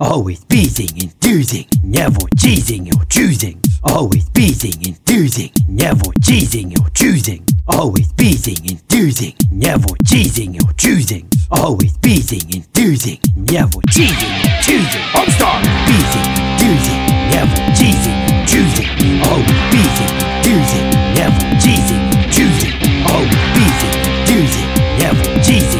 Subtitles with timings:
[0.00, 3.60] Always beating, enthusing, never cheesing or choosing.
[3.84, 7.44] Always beating, enthusing, never cheesing or choosing.
[7.68, 11.28] Always beating, enthusing, never cheesing or choosing.
[11.50, 15.04] Always beating, enthusing, never cheesing or choosing.
[15.12, 15.60] Homestar!
[15.84, 19.20] Beating, enthusing, never cheesing or choosing.
[19.28, 22.72] Always beating, enthusing, never cheesing or choosing.
[23.04, 25.79] Always beating, enthusing, never cheesing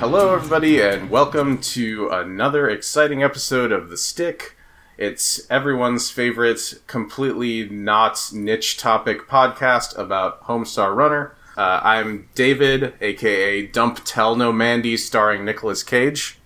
[0.00, 4.56] Hello, everybody, and welcome to another exciting episode of The Stick.
[4.96, 11.34] It's everyone's favorite, completely not niche topic podcast about Homestar Runner.
[11.56, 16.38] Uh, I'm David, aka Dump Tell No Mandy, starring Nicolas Cage.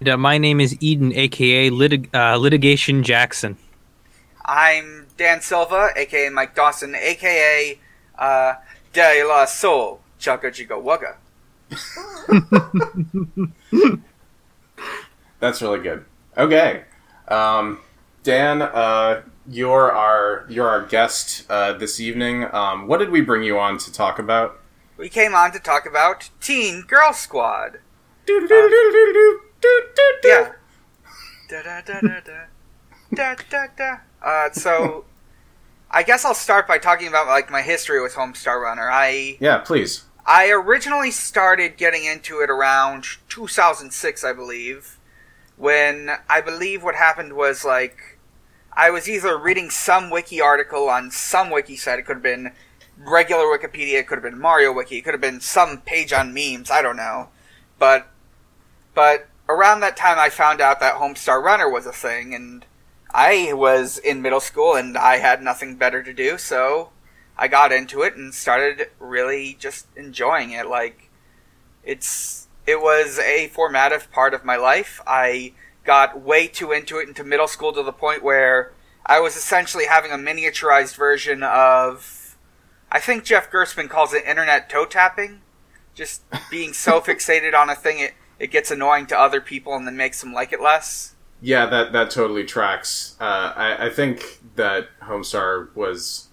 [0.00, 3.56] And, uh, my name is Eden, aka Litig- uh, Litigation Jackson.
[4.44, 7.78] I'm Dan Silva, aka Mike Dawson, aka
[8.18, 8.54] uh,
[8.92, 11.14] De La Soul, Chugga Jigga Wugga.
[15.40, 16.04] That's really good.
[16.36, 16.84] Okay,
[17.28, 17.80] um,
[18.22, 22.46] Dan, uh, you're our you're our guest uh, this evening.
[22.52, 24.58] Um, what did we bring you on to talk about?
[24.96, 27.78] We came on to talk about Teen Girl Squad.
[28.28, 30.52] Yeah.
[31.48, 32.44] Da da da da da.
[33.14, 33.96] Da da da.
[34.22, 35.04] Uh, so,
[35.90, 38.90] I guess I'll start by talking about like my history with Homestar Runner.
[38.90, 40.04] I Yeah, please.
[40.26, 44.98] I originally started getting into it around 2006, I believe,
[45.56, 48.18] when I believe what happened was like
[48.72, 51.98] I was either reading some wiki article on some wiki site.
[51.98, 52.52] It could have been
[52.96, 53.98] regular Wikipedia.
[53.98, 54.98] It could have been Mario Wiki.
[54.98, 56.70] It could have been some page on memes.
[56.70, 57.28] I don't know,
[57.78, 58.08] but
[58.94, 62.64] but around that time, I found out that Homestar Runner was a thing, and
[63.12, 66.90] I was in middle school and I had nothing better to do, so
[67.40, 70.68] I got into it and started really just enjoying it.
[70.68, 71.08] Like
[71.82, 75.00] it's it was a formative part of my life.
[75.06, 78.74] I got way too into it into middle school to the point where
[79.06, 82.36] I was essentially having a miniaturized version of
[82.92, 85.40] I think Jeff Gerstmann calls it internet toe tapping.
[85.94, 89.86] Just being so fixated on a thing it, it gets annoying to other people and
[89.86, 91.14] then makes them like it less.
[91.40, 93.16] Yeah, that that totally tracks.
[93.18, 96.28] Uh, I, I think that Homestar was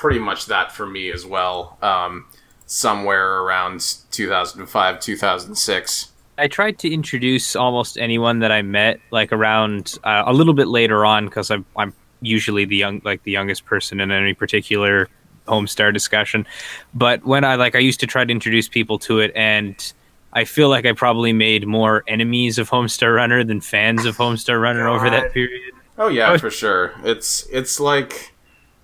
[0.00, 1.76] pretty much that for me as well.
[1.82, 2.24] Um,
[2.64, 3.80] somewhere around
[4.10, 6.12] 2005, 2006.
[6.38, 10.68] I tried to introduce almost anyone that I met, like around uh, a little bit
[10.68, 15.08] later on, because I'm I'm usually the young, like the youngest person in any particular
[15.46, 16.46] Homestar discussion.
[16.94, 19.92] But when I like, I used to try to introduce people to it, and
[20.32, 24.58] I feel like I probably made more enemies of Homestar Runner than fans of Homestar
[24.62, 25.74] Runner over that period.
[25.98, 26.38] Oh yeah, Oh.
[26.46, 26.94] for sure.
[27.04, 28.29] It's it's like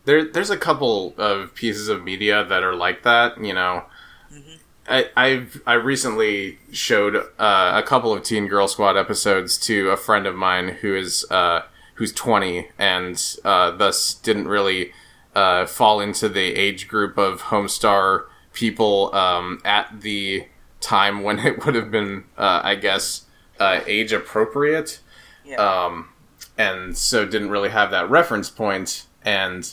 [0.07, 3.43] there there's a couple of pieces of media that are like that.
[3.43, 3.85] You know,
[4.89, 9.97] I I've I recently showed uh, a couple of Teen Girl Squad episodes to a
[9.97, 11.63] friend of mine who is uh,
[11.95, 14.93] who's 20 and uh, thus didn't really
[15.35, 20.47] uh, fall into the age group of Homestar people um, at the
[20.81, 23.25] time when it would have been, uh, I guess,
[23.61, 25.01] uh, age appropriate
[25.45, 25.57] Yeah.
[25.57, 26.11] um,
[26.57, 29.73] and so didn't really have that reference point and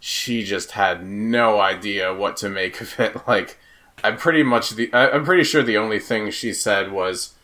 [0.00, 3.58] she just had no idea what to make of it like
[4.04, 7.34] i'm pretty much the I- i'm pretty sure the only thing she said was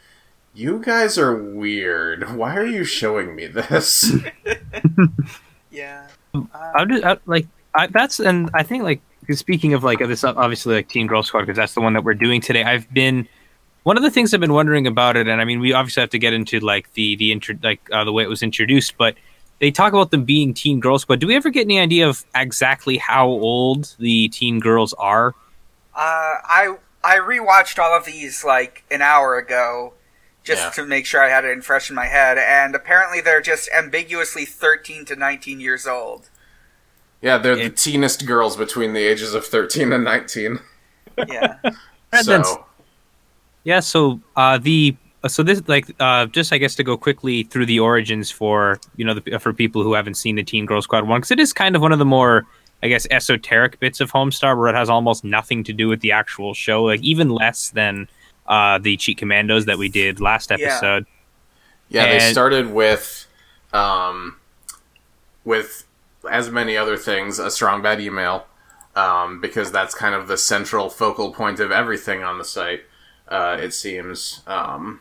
[0.54, 4.12] you guys are weird why are you showing me this
[5.70, 6.06] yeah.
[6.34, 9.00] I'm just I, like I, that's and I think like
[9.31, 12.14] speaking of like this obviously like Teen Girl Squad because that's the one that we're
[12.14, 12.62] doing today.
[12.62, 13.28] I've been
[13.82, 16.10] one of the things I've been wondering about it, and I mean we obviously have
[16.10, 19.16] to get into like the the intro like uh, the way it was introduced, but
[19.60, 21.20] they talk about them being Teen Girl Squad.
[21.20, 25.28] Do we ever get any idea of exactly how old the teen girls are?
[25.94, 29.94] Uh, I I rewatched all of these like an hour ago,
[30.43, 30.70] just Yeah.
[30.70, 33.69] to make sure I had it in fresh in my head, and apparently they're just
[33.76, 36.31] ambiguously thirteen to nineteen years old.
[37.22, 40.58] yeah they're the teenest girls between the ages of 13 and 19
[41.17, 41.56] Yeah.
[42.12, 42.67] And then- so
[43.62, 44.94] Yeah, so uh, the
[45.29, 49.05] so this like uh, just I guess to go quickly through the origins for you
[49.05, 51.53] know the, for people who haven't seen the Teen Girl Squad one because it is
[51.53, 52.47] kind of one of the more
[52.82, 56.12] I guess esoteric bits of Homestar where it has almost nothing to do with the
[56.12, 58.09] actual show, like even less than
[58.47, 61.06] uh, the Cheat Commandos that we did last episode.
[61.88, 63.26] Yeah, they And- started with,
[63.73, 64.37] um,
[65.47, 65.87] with
[66.31, 68.47] as many other things, a strong bad email,
[68.94, 72.82] um, because that's kind of the central focal point of everything on the site.
[73.29, 75.00] Uh, it seems, um,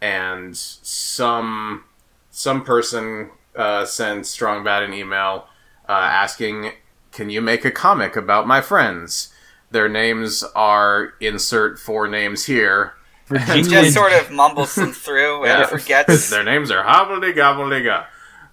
[0.00, 1.84] and some
[2.30, 5.46] some person uh, sent strong bad an email
[5.88, 6.72] uh, asking
[7.12, 9.32] can you make a comic about my friends?
[9.72, 12.94] Their names are insert four names here.
[13.26, 15.66] Virginia, Just sort of mumbles them through and Yeah.
[15.66, 16.30] forgets.
[16.30, 18.06] Their names are Hobbledy Gobbledygga.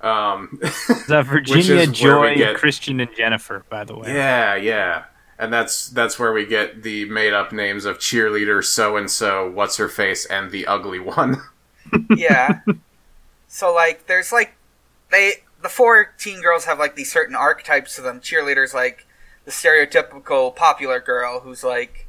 [0.06, 0.60] Um,
[1.08, 3.64] the Virginia is Joy, get- Christian, and Jennifer.
[3.70, 5.04] By the way, yeah, yeah.
[5.40, 9.50] And that's that's where we get the made up names of cheerleader so and so,
[9.50, 11.38] what's her face, and the ugly one.
[12.16, 12.62] yeah.
[13.48, 14.56] So like, there's like,
[15.12, 18.20] they the four teen girls have like these certain archetypes to them.
[18.20, 19.06] Cheerleaders like
[19.46, 22.08] the stereotypical popular girl who's like,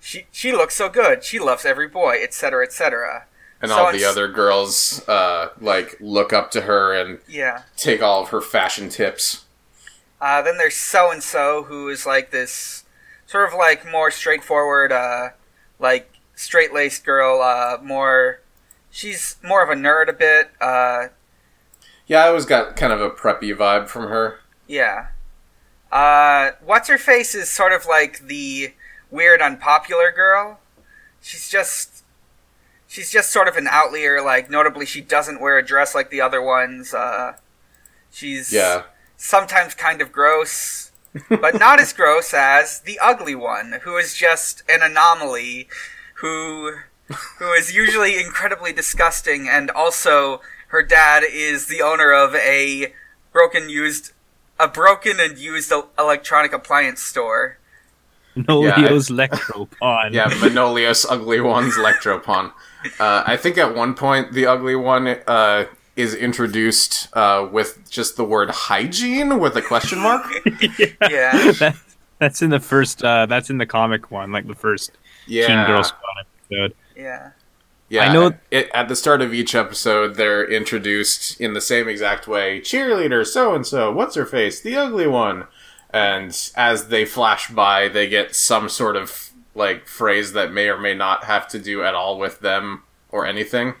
[0.00, 2.64] she she looks so good, she loves every boy, etc.
[2.64, 3.26] etc.
[3.62, 7.62] And So all the other girls uh, like look up to her and Yeah.
[7.76, 9.45] take all of her fashion tips.
[10.20, 12.84] Uh, then there's so and so who is like this
[13.26, 15.30] sort of like more straightforward, uh,
[15.78, 17.40] like straight laced girl.
[17.42, 18.40] Uh, more,
[18.90, 20.50] she's more of a nerd a bit.
[20.60, 21.08] Uh,
[22.06, 24.38] Yeah, I always got kind of a preppy vibe from her.
[24.66, 25.08] yeah.
[25.92, 28.74] Uh, what's her face is sort of like the
[29.10, 30.58] weird, unpopular girl.
[31.22, 32.02] She's just,
[32.88, 34.20] she's just sort of an outlier.
[34.20, 36.92] Like notably, she doesn't wear a dress like the other ones.
[36.92, 37.34] Uh,
[38.10, 38.82] she's Yeah.
[39.16, 40.92] Sometimes kind of gross,
[41.28, 45.68] but not as gross as the ugly one, who is just an anomaly,
[46.14, 46.76] who
[47.38, 52.92] who is usually incredibly disgusting, and also her dad is the owner of a
[53.32, 54.12] broken used
[54.58, 57.58] a broken and used electronic appliance store.
[58.36, 60.12] Nolio's Electropon.
[60.12, 62.52] Yeah, Manolius Ugly One's Electropon.
[63.00, 65.66] Uh, I think at one point the Ugly One uh,
[65.96, 70.24] is introduced uh, with just the word hygiene with a question mark.
[71.10, 71.76] Yeah, that,
[72.18, 73.02] that's in the first.
[73.02, 74.92] Uh, that's in the comic one, like the first
[75.26, 76.74] Yeah, Teen Girl Squad episode.
[76.96, 77.30] yeah,
[77.88, 78.02] yeah.
[78.10, 82.26] I know- it, at the start of each episode, they're introduced in the same exact
[82.28, 82.60] way.
[82.60, 83.90] Cheerleader, so and so.
[83.92, 84.60] What's her face?
[84.60, 85.46] The Ugly One.
[85.90, 90.76] And as they flash by, they get some sort of like phrase that may or
[90.78, 93.74] may not have to do at all with them or anything.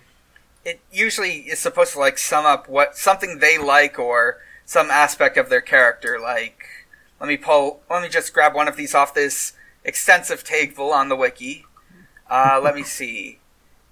[0.66, 5.36] It usually is supposed to like sum up what something they like or some aspect
[5.36, 6.18] of their character.
[6.20, 6.58] Like,
[7.20, 9.52] let me pull, let me just grab one of these off this
[9.84, 11.64] extensive table on the wiki.
[12.28, 13.38] Uh, let me see.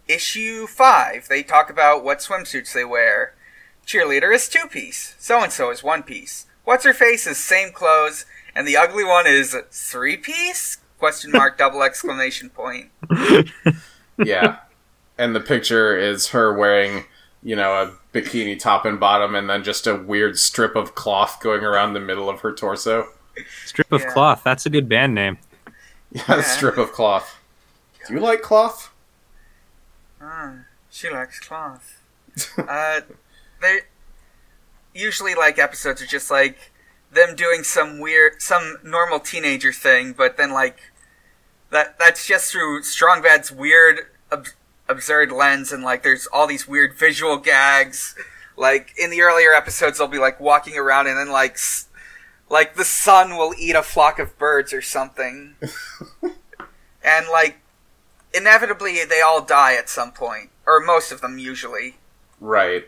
[0.09, 1.29] Issue five.
[1.29, 3.35] They talk about what swimsuits they wear.
[3.87, 5.15] Cheerleader is two piece.
[5.19, 6.47] So and so is one piece.
[6.65, 10.79] What's her face is same clothes, and the ugly one is three piece?
[10.99, 12.91] Question mark double exclamation point.
[14.19, 14.59] yeah.
[15.19, 17.05] And the picture is her wearing,
[17.43, 21.39] you know, a bikini top and bottom and then just a weird strip of cloth
[21.41, 23.09] going around the middle of her torso.
[23.65, 24.13] Strip of Yeah.
[24.13, 24.43] cloth.
[24.45, 25.39] That's a good band name.
[26.11, 26.35] Yeah, Yeah.
[26.39, 27.39] a strip of cloth.
[28.07, 28.93] Do you like cloth?
[30.21, 30.53] Ah,
[30.91, 32.01] she likes cloth.
[32.59, 33.01] uh,
[33.61, 33.81] they
[34.95, 36.71] usually like episodes are just like
[37.11, 40.79] them doing some weird, some normal teenager thing, but then like
[41.71, 44.01] that that's just through Strong Bad's weird,
[44.31, 44.47] ab-
[44.89, 48.15] absurd lens, and like there's all these weird visual gags.
[48.57, 51.89] Like in the earlier episodes, they'll be like walking around, and then like s-
[52.49, 55.57] like the sun will eat a flock of birds or something,
[57.05, 57.59] and like
[58.33, 61.97] inevitably they all die at some point, or most of them usually.
[62.41, 62.85] Right.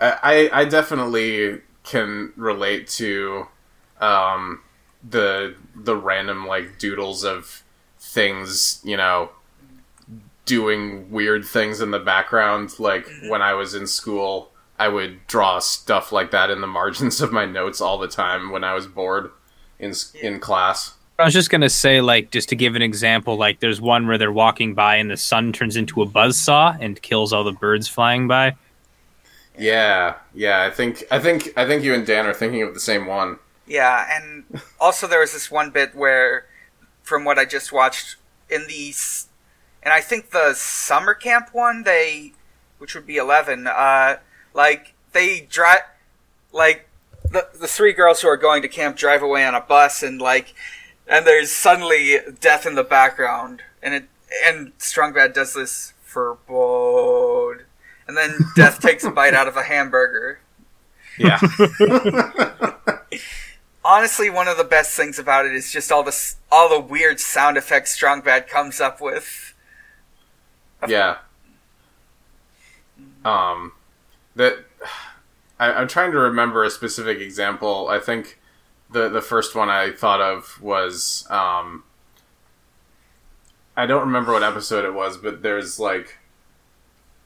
[0.00, 0.18] I,
[0.52, 3.46] I I definitely can relate to
[4.00, 4.62] um,
[5.08, 7.62] the the random like doodles of
[7.98, 9.30] things, you know,
[10.48, 12.78] doing weird things in the background.
[12.80, 17.20] Like when I was in school, I would draw stuff like that in the margins
[17.20, 19.30] of my notes all the time when I was bored
[19.78, 20.94] in in class.
[21.20, 24.18] I was just gonna say, like, just to give an example, like, there's one where
[24.18, 27.88] they're walking by and the sun turns into a buzzsaw and kills all the birds
[27.88, 28.54] flying by.
[29.58, 30.62] Yeah, yeah.
[30.62, 33.38] I think I think I think you and Dan are thinking of the same one.
[33.66, 34.44] Yeah, and
[34.80, 36.46] also there was this one bit where,
[37.02, 38.16] from what I just watched
[38.48, 39.27] in the, s-
[39.82, 42.32] and I think the summer camp one, they,
[42.78, 44.16] which would be eleven, uh,
[44.54, 45.80] like they drive,
[46.52, 46.88] like
[47.30, 50.20] the the three girls who are going to camp drive away on a bus, and
[50.20, 50.54] like,
[51.06, 54.08] and there's suddenly death in the background, and it
[54.44, 57.58] and Strong Bad does this for bold,
[58.06, 60.40] and then death takes a bite out of a hamburger.
[61.18, 61.40] Yeah.
[63.88, 67.18] honestly one of the best things about it is just all the all the weird
[67.18, 69.47] sound effects Strong Bad comes up with.
[70.86, 71.18] Yeah.
[73.24, 73.72] Um,
[74.36, 74.58] that
[75.60, 77.88] I, I'm trying to remember a specific example.
[77.88, 78.38] I think
[78.90, 81.84] the the first one I thought of was um,
[83.76, 86.18] I don't remember what episode it was, but there's like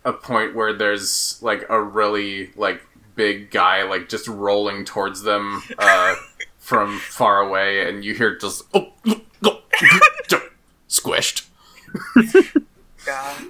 [0.05, 2.83] a point where there's like a really like
[3.15, 6.15] big guy like just rolling towards them uh,
[6.59, 8.93] from far away, and you hear just oh,
[9.45, 9.63] oh,
[10.89, 11.47] squished.
[13.05, 13.47] God.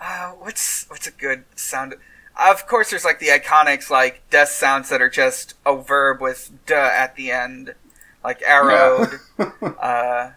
[0.00, 1.94] Uh, what's what's a good sound?
[2.40, 6.50] Of course, there's like the iconics like death sounds that are just a verb with
[6.66, 7.74] "duh" at the end,
[8.24, 9.10] like arrowed.
[9.80, 10.30] uh,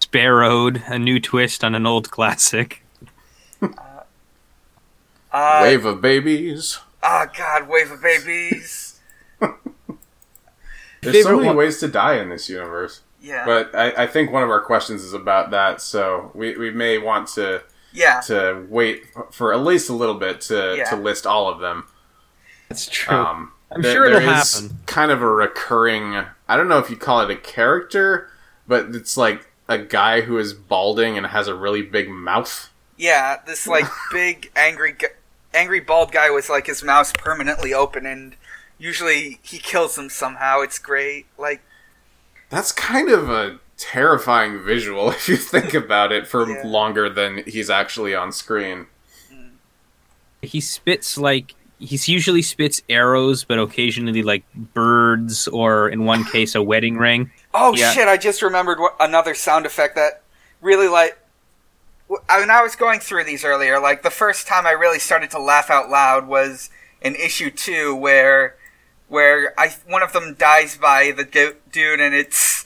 [0.00, 2.82] Sparrowed, a new twist on an old classic.
[5.32, 6.78] uh, Wave of babies.
[7.02, 8.98] Oh God, wave of babies.
[11.02, 13.02] There's so many one- ways to die in this universe.
[13.20, 16.70] Yeah, But I, I think one of our questions is about that, so we, we
[16.70, 17.62] may want to
[17.92, 20.84] yeah, to wait for at least a little bit to, Yeah.
[20.84, 21.86] to list all of them.
[22.68, 23.16] That's true.
[23.16, 24.78] Um, I'm there- sure it'll there is happen.
[24.86, 26.24] Kind of a recurring.
[26.48, 28.30] I don't know if you call it a character,
[28.66, 32.70] but it's like a guy who is balding and has a really big mouth.
[32.96, 33.36] yeah.
[33.46, 34.96] This like big angry,
[35.52, 38.34] angry bald guy with like his mouth permanently open, and
[38.78, 40.60] usually he kills them somehow.
[40.62, 41.26] It's great.
[41.38, 41.60] Like,
[42.50, 46.62] That's kind of a terrifying visual if you think about it for Yeah.
[46.66, 48.86] longer than he's actually on screen.
[49.32, 49.50] Mm.
[50.42, 56.54] he spits like he's usually spits arrows, but occasionally like birds, or in one case
[56.54, 57.30] a wedding ring.
[57.54, 57.92] oh Yeah.
[57.92, 58.08] shit!
[58.08, 60.22] I just remembered what, another sound effect that
[60.60, 61.18] really like.
[62.08, 63.80] w- I mean, I was going through these earlier.
[63.80, 66.68] Like the first time I really started to laugh out loud was
[67.00, 68.56] in issue two, where
[69.10, 72.64] where I one of them dies by the du- dude, and it's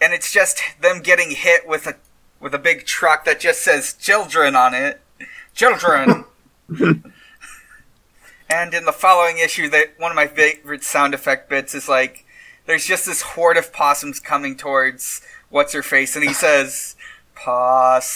[0.00, 1.94] and it's just them getting hit with a
[2.40, 5.00] with a big truck that just says "children" on it,
[5.54, 6.24] children.
[8.48, 12.24] and in the following issue, that one of my favorite sound effect bits is like,
[12.66, 16.96] there's just this horde of possums coming towards what's her face, and he says,
[17.34, 18.14] "Possums."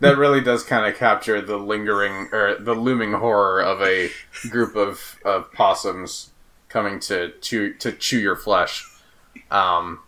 [0.00, 4.10] That really does kind of capture the lingering or the looming horror of a
[4.48, 6.30] group of, of possums
[6.68, 8.88] coming to chew to chew your flesh.
[9.50, 10.00] Um,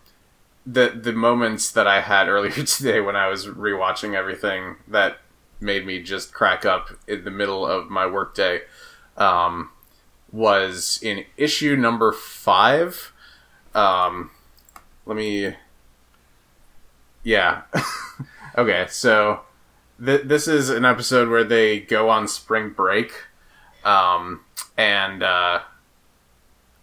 [0.64, 5.18] the the moments that I had earlier today when I was rewatching everything that
[5.60, 8.62] made me just crack up in the middle of my workday
[9.16, 9.70] um,
[10.32, 13.12] was in issue number five.
[13.74, 14.30] Um,
[15.06, 15.54] let me.
[17.22, 17.62] Yeah.
[18.58, 19.40] okay, so
[20.04, 23.12] th- this is an episode where they go on spring break,
[23.84, 24.40] um,
[24.76, 25.60] and uh,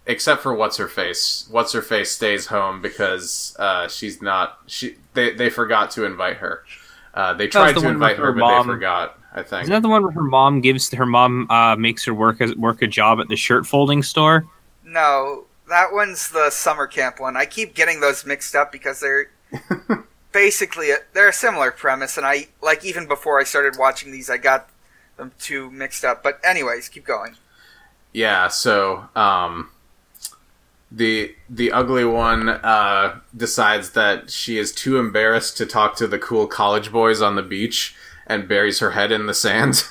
[0.06, 4.58] except for what's her face, what's her face stays home because uh, she's not.
[4.66, 6.64] She they they forgot to invite her.
[7.12, 8.66] Uh, they tried the to invite with her, her but mom.
[8.66, 9.18] they forgot.
[9.32, 9.62] I think.
[9.62, 12.54] Isn't that the one where her mom gives her mom uh, makes her work as,
[12.56, 14.46] work a job at the shirt folding store?
[14.84, 17.36] No, that one's the summer camp one.
[17.36, 19.30] I keep getting those mixed up because they're
[20.32, 24.30] basically a, they're a similar premise, and I like even before I started watching these,
[24.30, 24.68] I got
[25.16, 26.22] them two mixed up.
[26.22, 27.36] But anyways, keep going.
[28.12, 29.70] Yeah, so um
[30.90, 36.18] the the ugly one uh decides that she is too embarrassed to talk to the
[36.18, 37.94] cool college boys on the beach
[38.26, 39.84] and buries her head in the sand.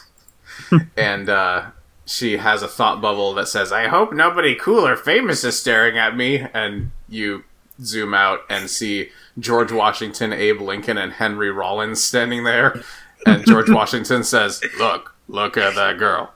[0.98, 1.68] and uh
[2.06, 5.98] she has a thought bubble that says, "I hope nobody cool or famous is staring
[5.98, 7.44] at me." And you
[7.82, 9.10] zoom out and see
[9.40, 12.82] George Washington, Abe Lincoln, and Henry Rollins standing there.
[13.26, 16.32] And George Washington says, "Look, look at that girl."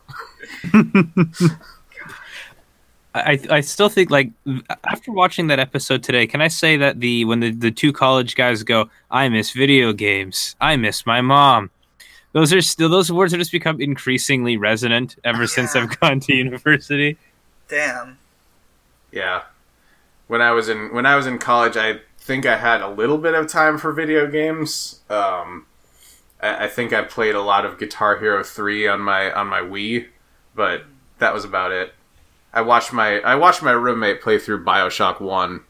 [3.15, 4.31] I I still think like
[4.83, 8.35] after watching that episode today, can I say that the when the, the two college
[8.35, 11.69] guys go, I miss video games, I miss my mom.
[12.31, 16.33] Those are still those words have just become increasingly resonant ever since I've gone to
[16.33, 17.17] university.
[17.67, 18.17] Damn.
[19.11, 19.43] Yeah.
[20.27, 23.17] When I was in when I was in college, I think I had a little
[23.17, 25.01] bit of time for video games.
[25.09, 25.65] Um,
[26.41, 29.59] I, I think I played a lot of Guitar Hero three on my on my
[29.61, 30.07] Wii,
[30.55, 30.85] but
[31.19, 31.93] that was about it.
[32.53, 35.61] I watched my I watched my roommate play through Bioshock one.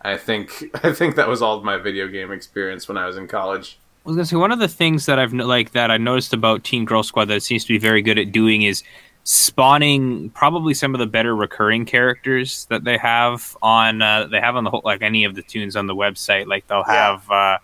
[0.00, 3.16] I think I think that was all of my video game experience when I was
[3.16, 3.78] in college.
[4.04, 6.64] I was gonna say one of the things that I've like that I noticed about
[6.64, 8.82] Teen Girl Squad that it seems to be very good at doing is
[9.24, 14.56] spawning probably some of the better recurring characters that they have on uh, they have
[14.56, 16.46] on the whole like any of the tunes on the website.
[16.46, 17.12] Like they'll Yeah.
[17.18, 17.30] have.
[17.30, 17.58] Uh,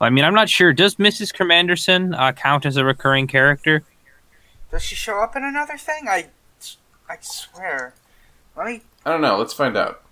[0.00, 0.72] I mean, I'm not sure.
[0.74, 1.34] Does Mrs.
[1.34, 3.82] Commanderson uh, count as a recurring character?
[4.70, 6.06] Does she show up in another thing?
[6.08, 6.26] I,
[7.08, 7.94] I swear.
[8.56, 8.82] Let me.
[9.06, 9.38] I don't know.
[9.38, 10.02] Let's find out.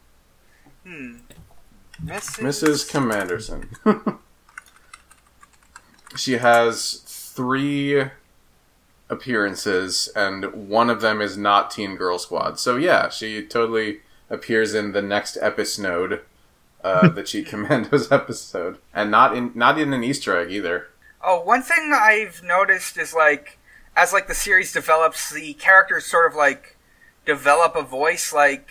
[0.87, 1.17] Hmm.
[2.05, 2.41] Mrs.
[2.43, 2.91] Mrs.
[2.91, 4.19] Commanderson.
[6.17, 8.05] she has three
[9.09, 12.59] appearances, and one of them is not Teen Girl Squad.
[12.59, 16.21] So yeah, she totally appears in the next episode,
[16.83, 20.89] uh, the Cheat Commandos episode, and not in not in an Easter egg either.
[21.23, 23.59] Oh, one thing I've noticed is like
[23.97, 26.77] as like the series develops, the characters sort of like
[27.25, 28.33] develop a voice.
[28.33, 28.69] Like,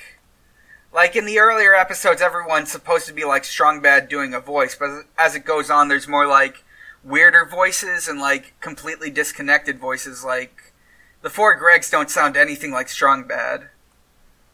[0.94, 4.76] like in the earlier episodes, everyone's supposed to be like strong bad doing a voice,
[4.76, 6.64] but as it goes on, there's more like
[7.04, 10.24] weirder voices and like completely disconnected voices.
[10.24, 10.74] Like
[11.22, 13.70] the four Gregs don't sound anything like strong bad.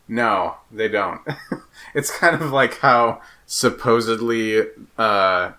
[0.08, 1.22] No, they don't.
[1.94, 4.62] it's kind of like how supposedly
[4.98, 5.51] uh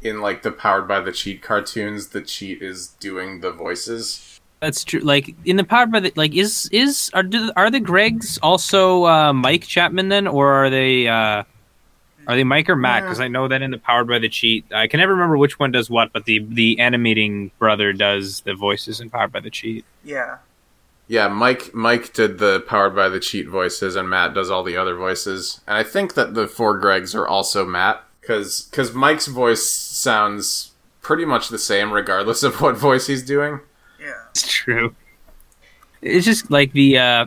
[0.00, 4.84] in like the powered by the cheat cartoons the cheat is doing the voices That's
[4.84, 5.00] true.
[5.00, 9.06] Like in the powered by the like is is are do, are the Gregs also
[9.06, 11.44] uh, Mike Chapman then, or are they uh,
[12.28, 13.02] are they Mike or Matt?
[13.02, 15.58] Because I know that in the powered by the cheat, I can never remember which
[15.58, 19.50] one does what, but the the animating brother does the voices in powered by the
[19.50, 19.84] cheat.
[20.04, 20.38] Yeah.
[21.08, 24.76] yeah mike mike did the powered by the cheat voices and matt does all the
[24.76, 29.26] other voices and i think that the four gregs are also matt because because mike's
[29.26, 33.60] voice sounds pretty much the same regardless of what voice he's doing
[33.98, 34.12] Yeah.
[34.30, 34.94] It's true.
[36.02, 37.26] It's just like the uh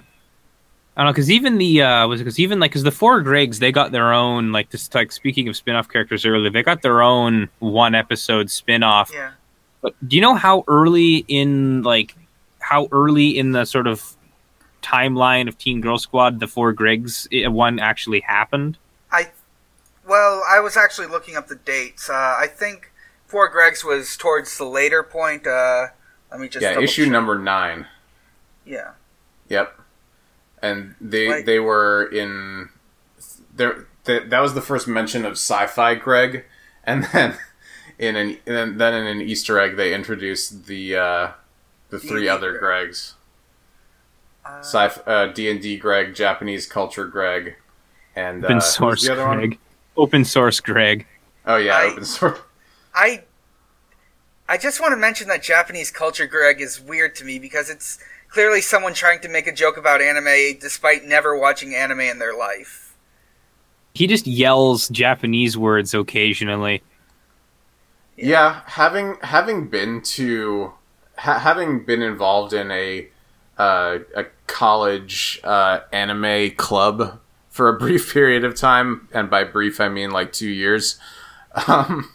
[1.01, 3.57] I don't know because even the uh was because even like because the four Gregs
[3.57, 7.01] they got their own like this like speaking of spin-off characters earlier they got their
[7.01, 9.31] own one episode spin-off Yeah.
[9.81, 12.15] But do you know how early in like
[12.59, 14.15] how early in the sort of
[14.83, 18.77] timeline of Teen Girl Squad the four Gregs one actually happened?
[19.11, 19.31] I,
[20.07, 22.11] well, I was actually looking up the dates.
[22.11, 22.91] Uh, I think
[23.25, 25.47] Four Gregs was towards the later point.
[25.47, 25.87] Uh,
[26.29, 27.11] let me just yeah issue check.
[27.11, 27.87] number nine
[28.65, 28.91] Yeah.
[29.49, 29.80] Yep.
[30.61, 32.69] And they Like- they were in
[33.55, 33.85] there.
[34.05, 36.45] Th- that was the first mention of sci-fi Greg,
[36.83, 37.37] and then
[37.99, 41.31] in an and then in an Easter egg they introduced the uh,
[41.89, 42.89] the three D&D other Greg.
[42.89, 43.13] Gregs:
[44.45, 47.55] Uh, sci uh, D and D Greg, Japanese culture Greg,
[48.15, 49.37] and uh, Open who's source the other one?
[49.37, 49.59] Greg.
[49.97, 51.05] Open source Greg.
[51.45, 52.39] Oh yeah, I- open source.
[52.95, 53.23] I
[54.49, 57.99] I just want to mention that Japanese culture Greg is weird to me because it's
[58.31, 62.35] clearly someone trying to make a joke about anime despite never watching anime in their
[62.35, 62.95] life.
[63.93, 66.81] He just yells Japanese words occasionally.
[68.15, 70.73] Yeah, having having been to
[71.17, 73.09] ha- having been involved in a
[73.57, 79.81] uh, a college uh, anime club for a brief period of time, and by brief
[79.81, 80.99] I mean like two years.
[81.67, 82.09] Um,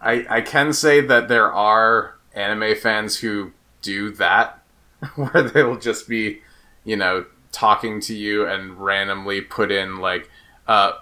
[0.00, 4.59] I I can say that there are anime fans who do that,
[5.16, 6.40] where they will just be,
[6.84, 10.30] you know, talking to you and randomly put in like,
[10.66, 10.92] uh,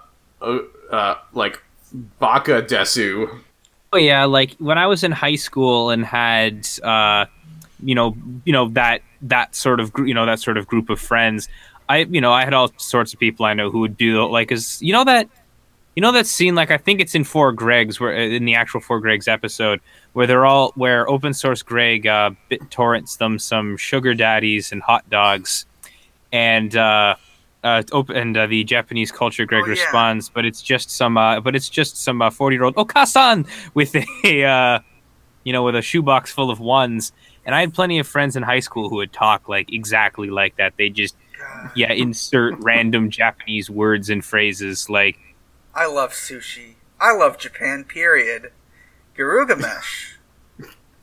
[0.41, 0.59] uh,
[0.91, 1.61] uh like
[2.19, 3.41] baka desu
[3.91, 7.25] Oh yeah, like when I was in high school and had uh
[7.81, 10.89] you know, you know that that sort of gr- you know that sort of group
[10.89, 11.47] of friends.
[11.87, 14.49] I you know, I had all sorts of people I know who would do like
[14.49, 15.27] cuz you know that
[15.99, 18.79] you know that scene like I think it's in Four Gregs where in the actual
[18.79, 19.81] Four Gregs episode
[20.13, 24.81] where they're all where open source Greg uh bit torrents them some sugar daddies and
[24.81, 25.65] hot dogs
[26.31, 27.15] and uh
[27.65, 29.71] uh, op- and uh, the Japanese culture, Greg Oh, yeah.
[29.73, 34.79] responds, but it's just some, uh, but it's just some forty-year-old Okasan with a, uh,
[35.43, 37.11] you know, with a shoebox full of ones.
[37.45, 40.55] And I had plenty of friends in high school who would talk like exactly like
[40.55, 40.75] that.
[40.77, 41.17] They just,
[41.75, 45.19] yeah, insert random Japanese words and phrases like,
[45.79, 46.75] I love sushi.
[46.99, 47.85] I love Japan.
[47.85, 48.51] Period.
[49.17, 50.13] Garugamesh.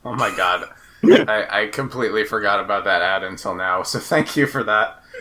[0.05, 0.69] Oh my god.
[1.03, 5.01] I, I completely forgot about that ad until now, so thank you for that.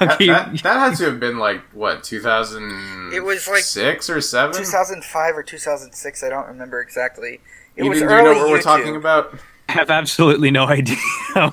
[0.00, 4.20] That, that, that had to have been like, what, 2006 It was like- six or
[4.20, 4.54] 7?
[4.54, 6.22] 2005 or 2006.
[6.22, 7.40] I don't remember exactly.
[7.74, 9.34] It Even, was do you early know what we're talking about?
[9.68, 10.96] I have absolutely no idea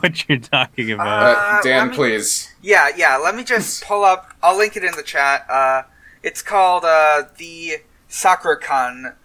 [0.02, 1.38] what you're talking about.
[1.38, 2.54] Uh, Uh, Dan, me- please.
[2.62, 3.18] Yeah, yeah.
[3.18, 4.32] Let me just pull up.
[4.44, 5.50] I'll link it in the chat.
[5.50, 5.84] Uh,
[6.24, 7.78] it's called uh, the
[8.10, 9.16] SakuraCon.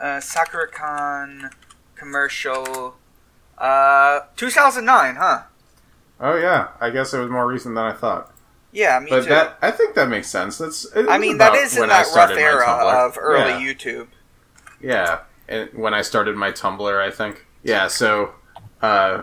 [0.00, 1.50] Uh, SakuraCon
[1.94, 2.96] commercial.
[3.56, 5.42] Uh, 2009, huh?
[6.20, 6.68] Oh, yeah.
[6.80, 8.32] I guess it was more recent than I thought.
[8.70, 9.30] Yeah, me But too.
[9.30, 10.58] that I think that makes sense.
[10.58, 10.86] That's.
[10.94, 12.66] I mean, that is in that rough era
[13.06, 13.72] of early Yeah.
[13.72, 14.06] YouTube.
[14.80, 17.46] Yeah, and when I started my Tumblr, I think.
[17.64, 18.34] Yeah, so
[18.82, 19.22] uh,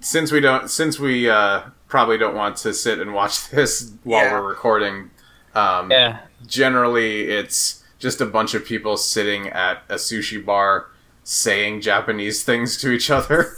[0.00, 4.24] since we don't, since we uh, probably don't want to sit and watch this while
[4.26, 4.32] Yeah.
[4.40, 5.10] we're recording,
[5.54, 6.20] um, yeah.
[6.46, 10.88] generally it's just a bunch of people sitting at a sushi bar
[11.24, 13.54] saying Japanese things to each other.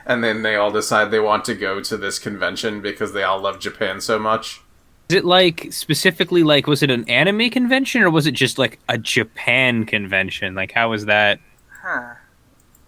[0.07, 3.41] and then they all decide they want to go to this convention because they all
[3.41, 4.63] love Japan so much.
[5.09, 8.79] Is it like specifically like was it an anime convention or was it just like
[8.89, 10.55] a Japan convention?
[10.55, 11.41] Like how was that?
[11.83, 12.15] Huh.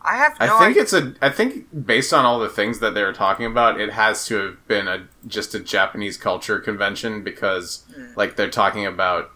[0.05, 0.83] I have I think idea.
[0.83, 1.15] it's a.
[1.23, 4.37] I think based on all the things that they were talking about, it has to
[4.37, 7.85] have been a just a Japanese culture convention because,
[8.17, 9.31] like, they're talking about,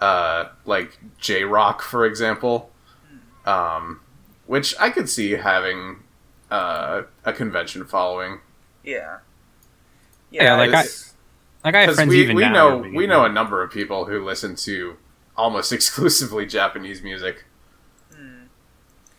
[0.00, 2.70] uh, like J Rock, for example,
[3.46, 4.00] um,
[4.46, 6.04] which I could see having
[6.50, 8.40] uh, a convention following.
[8.84, 9.18] Yeah.
[10.30, 11.14] Yeah, like it's-
[11.64, 14.06] Like I have friends we, even we now know we know a number of people
[14.06, 14.96] who listen to
[15.36, 17.44] almost exclusively Japanese music.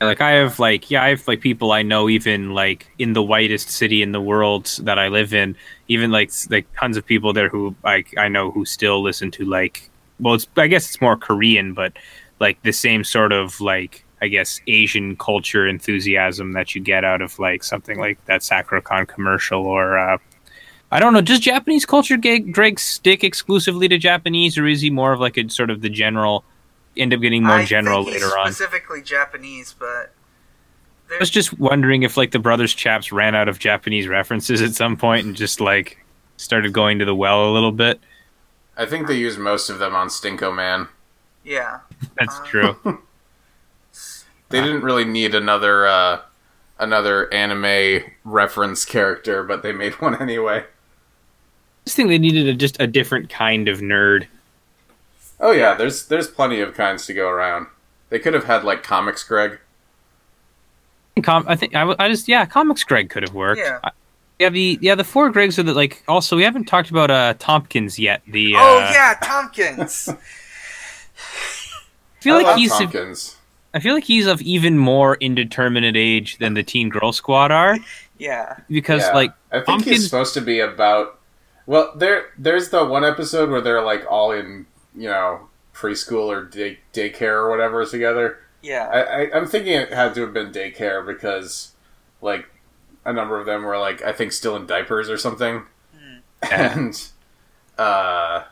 [0.06, 3.24] Like I have like yeah I have like people I know even like in the
[3.24, 5.56] whitest city in the world that I live in
[5.88, 9.46] even like like tons of people there who like I know who still listen to
[9.46, 9.90] like
[10.20, 11.94] well it's I guess it's more Korean but
[12.40, 17.22] like the same sort of like I guess Asian culture enthusiasm that you get out
[17.22, 20.18] of like something like that SakuraCon commercial or uh
[20.92, 25.14] I don't know does Japanese culture Greg stick exclusively to Japanese or is he more
[25.14, 26.44] of like a sort of the general
[26.98, 30.14] end up getting more I general think he's later on Specifically Japanese, but
[31.12, 34.74] I was just wondering if like the Brothers Chaps ran out of Japanese references at
[34.74, 36.04] some point and just like
[36.38, 38.00] started going to the well a little bit.
[38.76, 40.88] I think they used most of them on Stinkoman.
[41.44, 41.80] yeah.
[42.18, 43.00] That's Uh, true.
[44.50, 46.22] They didn't really need another uh,
[46.78, 50.60] another anime reference character, but they made one anyway.
[50.60, 50.66] I
[51.86, 54.28] just think they needed a, just a different kind of nerd.
[55.44, 57.68] Oh yeah, there's there's plenty of kinds to go around.
[58.10, 59.60] They could have had like comics, Greg.
[61.22, 63.60] Com- I think I, w- I just yeah, comics Greg could have worked.
[63.60, 63.80] Yeah.
[63.84, 63.92] I-
[64.40, 66.04] yeah, the yeah the four Gregs are the like.
[66.08, 68.22] Also, we haven't talked about uh Tompkins yet.
[68.28, 70.10] The uh, oh yeah, Tompkins.
[70.10, 70.16] I
[72.20, 73.38] feel I like love he's Tompkins.
[73.74, 77.78] I feel like he's of even more indeterminate age than the Teen Girl Squad are
[78.18, 78.58] yeah.
[78.70, 79.14] because Yeah.
[79.14, 81.20] like I think Tompkins- he's supposed to be about.
[81.66, 86.44] Well, there there's the one episode where they're like all in you know preschool or
[86.44, 88.40] day, daycare or whatever together.
[88.62, 88.88] Yeah.
[88.88, 91.74] I, I, I'm thinking it had to have been daycare because,
[92.22, 92.46] like,
[93.06, 95.64] a number of them were like I think still in diapers or something,
[96.52, 97.10] and
[97.78, 98.44] uh,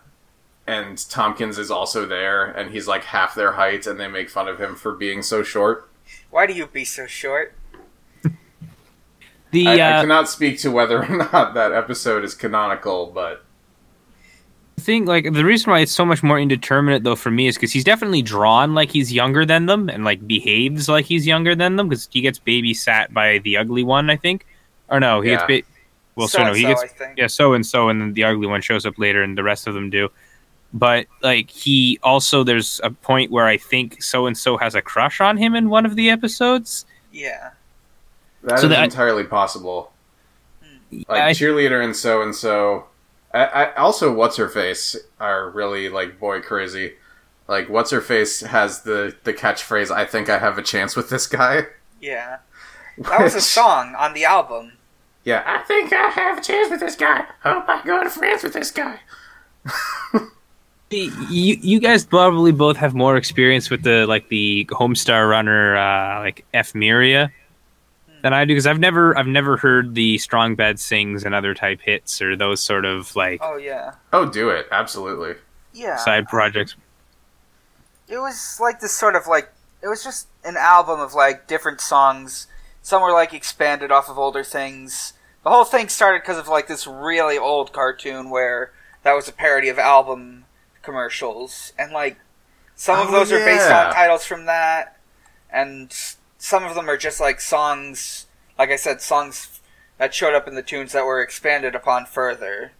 [0.68, 4.48] and Tompkins is also there, and he's like half their height, and they make fun
[4.48, 5.90] of him for being so short.
[6.30, 7.56] Why do you be so short?
[9.52, 13.46] the I, I uh, cannot speak to whether or not that episode is canonical, but
[14.80, 17.72] thing like the reason why it's so much more indeterminate though for me is because
[17.72, 21.76] he's definitely drawn like he's younger than them and like behaves like he's younger than
[21.76, 24.46] them because he gets babysat by the ugly one i think
[24.90, 25.46] or no he Yeah.
[25.46, 25.68] gets ba-
[26.16, 28.62] well so, no he So-and-so, gets yeah so and so and then the ugly one
[28.62, 30.10] shows up later and the rest of them do
[30.74, 34.82] but like he also there's a point where i think so and so has a
[34.82, 37.52] crush on him in one of the episodes Yeah.
[38.44, 39.92] that is So that- entirely possible.
[40.64, 41.02] Hmm.
[41.08, 42.86] Like I- cheerleader and so and so.
[43.34, 46.94] I, I also what's her face are really like boy crazy.
[47.48, 51.10] Like what's her face has the the catchphrase "I think I have a chance with
[51.10, 51.68] this guy."
[52.00, 52.40] Yeah.
[52.98, 54.74] That was a song on the album.
[55.24, 57.26] Yeah, I think I have a chance with this guy.
[57.44, 59.00] Hope I go to France with this guy.
[60.90, 66.20] you you guys probably both have more experience with the like the Homestar Runner uh,
[66.20, 67.32] like ephemera
[68.24, 71.54] than I do because I've never I've never heard the Strong Bad Sings and other
[71.54, 73.94] type hits or those sort of like Oh yeah.
[74.14, 75.36] Oh, do it absolutely.
[75.74, 75.96] Yeah.
[75.98, 76.76] side projects.
[78.08, 79.50] It was like this sort of like
[79.82, 82.48] it was just an album of like different songs.
[82.82, 85.14] Some were like expanded off of older things.
[85.44, 88.72] The whole thing started because of like this really old cartoon where
[89.04, 90.46] that was a parody of album
[90.84, 92.18] commercials, and like
[92.76, 94.98] some of Oh, those are based on titles from that,
[95.52, 98.26] and s- some of them are just like songs.
[98.58, 99.62] Like I said, songs
[100.00, 102.72] that showed up in the tunes that were expanded upon further.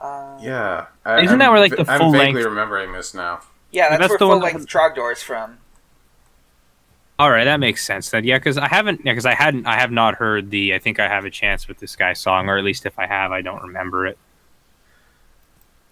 [0.00, 2.92] Uh, Yeah, I, Isn't that I'm where, like, v- the I'm full vaguely length- remembering
[2.92, 3.40] this now.
[3.70, 5.58] yeah, that's, that's where the one full that length was- Trogdor's from.
[7.18, 8.10] All right, that makes sense.
[8.10, 10.78] Then yeah, because I haven't yeah because I hadn't I have not heard the I
[10.78, 13.30] think I have a chance with this guy song or at least if I have
[13.30, 14.16] I don't remember it.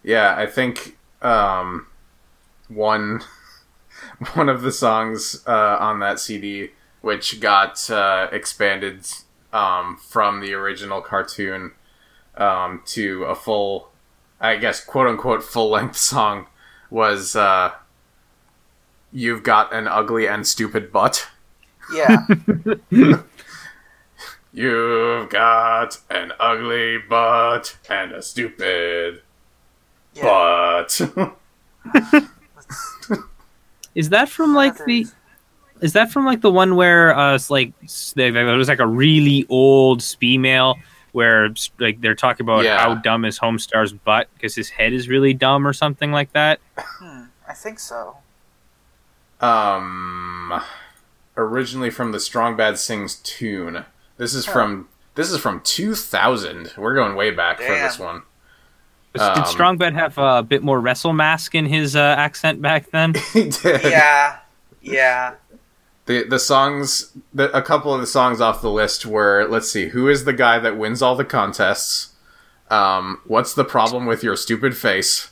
[0.03, 1.87] Yeah, I think um,
[2.69, 3.21] one
[4.35, 9.07] one of the songs uh, on that CD, which got uh, expanded
[9.53, 11.73] um, from the original cartoon
[12.37, 13.91] um, to a full,
[14.41, 16.47] I guess, quote unquote, full length song,
[16.91, 17.73] was uh,
[19.13, 21.29] "You've Got an Ugly and Stupid Butt."
[21.93, 22.27] Yeah.
[24.53, 29.23] You've got an ugly butt and a stupid
[30.15, 30.23] yeah.
[30.23, 31.01] butt.
[33.99, 35.07] Is that from like the?
[35.81, 38.79] Is that from like the one where uh it's like s- there there was like
[38.79, 40.77] a really old mail
[41.13, 42.79] where like they're talking about Yeah.
[42.79, 46.61] how dumb is Homestar's butt because his head is really dumb or something like that.
[46.79, 48.17] Hmm, I think so.
[49.41, 50.61] um
[51.37, 53.85] originally from the strong bad sings tune
[54.17, 54.53] this is Huh.
[54.53, 58.23] from this is from 2000 we're going way back for this Damn.
[59.15, 62.61] One Did Um, Strong Bad have a bit more wrestle mask in his uh, accent
[62.63, 63.15] back then?
[63.33, 64.39] he did Yeah.
[64.81, 65.35] Yeah.
[66.07, 69.89] the the songs, the, a couple of the songs off the list were let's see,
[69.89, 72.11] who is the guy that wins all the contests?
[72.71, 75.31] Um, what's the problem with your stupid face?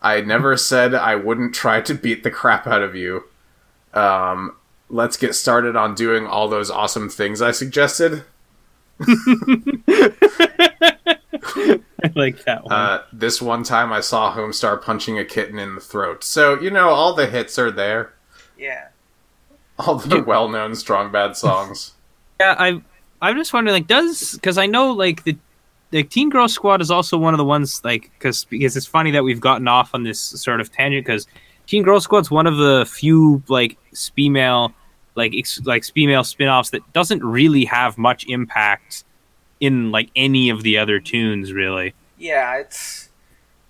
[0.00, 3.24] I never said I wouldn't try to beat the crap out of you.
[3.94, 4.56] Um,
[4.88, 8.24] let's get started on doing all those awesome things I suggested.
[12.02, 12.72] I like that one.
[12.72, 16.24] Uh, this one time I saw Homestar punching a kitten in the throat.
[16.24, 18.14] So, you know, all the hits are there.
[18.58, 18.88] Yeah.
[19.78, 21.92] All the well known Strong Bad songs.
[22.40, 22.82] yeah, I
[23.20, 25.36] I'm just wondering, like, does because I know like the
[25.90, 29.10] the Teen Girl Squad is also one of the ones like because because it's funny
[29.12, 31.26] that we've gotten off on this sort of tangent because
[31.66, 34.72] Teen Girl Squad's one of the few like female
[35.14, 39.04] like ex- like female spin-offs that doesn't really have much impact
[39.62, 41.94] in like any of the other tunes really.
[42.18, 43.08] Yeah, it's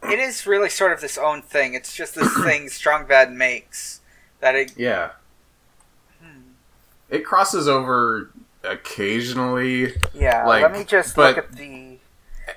[0.02, 1.74] it is really sort of this own thing.
[1.74, 4.00] It's just this thing Strong Bad makes
[4.40, 5.10] that it Yeah.
[7.10, 8.30] It crosses over
[8.64, 9.92] occasionally.
[10.14, 10.46] yeah.
[10.46, 11.98] Like, let me just but- look at the.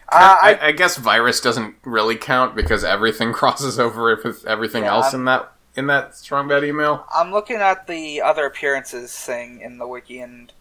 [0.09, 4.83] I, Uh, I, I, guess Virus doesn't really count because everything crosses over with everything
[4.83, 7.05] Yeah, else I'm- in that in that Strong Bad email.
[7.13, 10.53] I'm looking at the other appearances thing in the wiki, and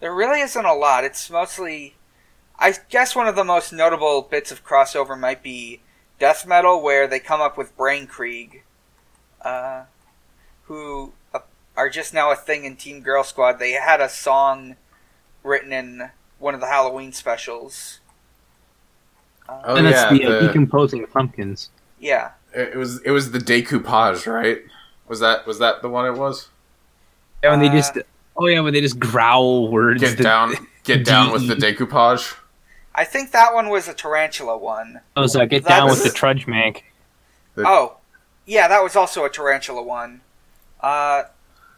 [0.00, 1.04] there really isn't a lot.
[1.04, 1.94] It's mostly,
[2.62, 5.80] I guess, one of the most notable bits of crossover might be
[6.18, 8.62] death metal, where they come up with Brain Krieg,
[9.44, 9.84] uh,
[10.66, 11.40] who uh,
[11.76, 13.58] are just now a thing in Teen Girl Squad.
[13.58, 14.76] They had a song
[15.42, 17.98] written in one of the Halloween specials.
[19.48, 21.70] Uh, Oh and yeah, the, uh, the- decomposing pumpkins.
[21.98, 24.58] yeah, it was it was the decoupage, right?
[25.08, 26.48] Was that was that the one it was?
[27.42, 27.98] Yeah, when they Uh, just
[28.36, 30.00] oh yeah, when they just growl words.
[30.00, 32.36] Get that- down, get down with the decoupage.
[32.94, 35.00] I think that one was a Taranchula one.
[35.16, 36.82] I was like, get down with the trudge mank.
[37.54, 37.96] The- Oh,
[38.46, 40.20] yeah, that was also a Taranchula one.
[40.80, 41.24] Uh,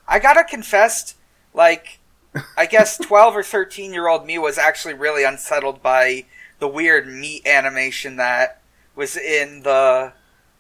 [0.09, 1.15] I gotta confess,
[1.53, 1.99] like,
[2.57, 6.25] I guess 12 or 13 year old me was actually really unsettled by
[6.59, 8.61] the weird meat animation that
[8.97, 10.13] was in the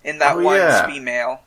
[0.05, 0.87] in that Oh, one yeah.
[0.87, 1.41] female.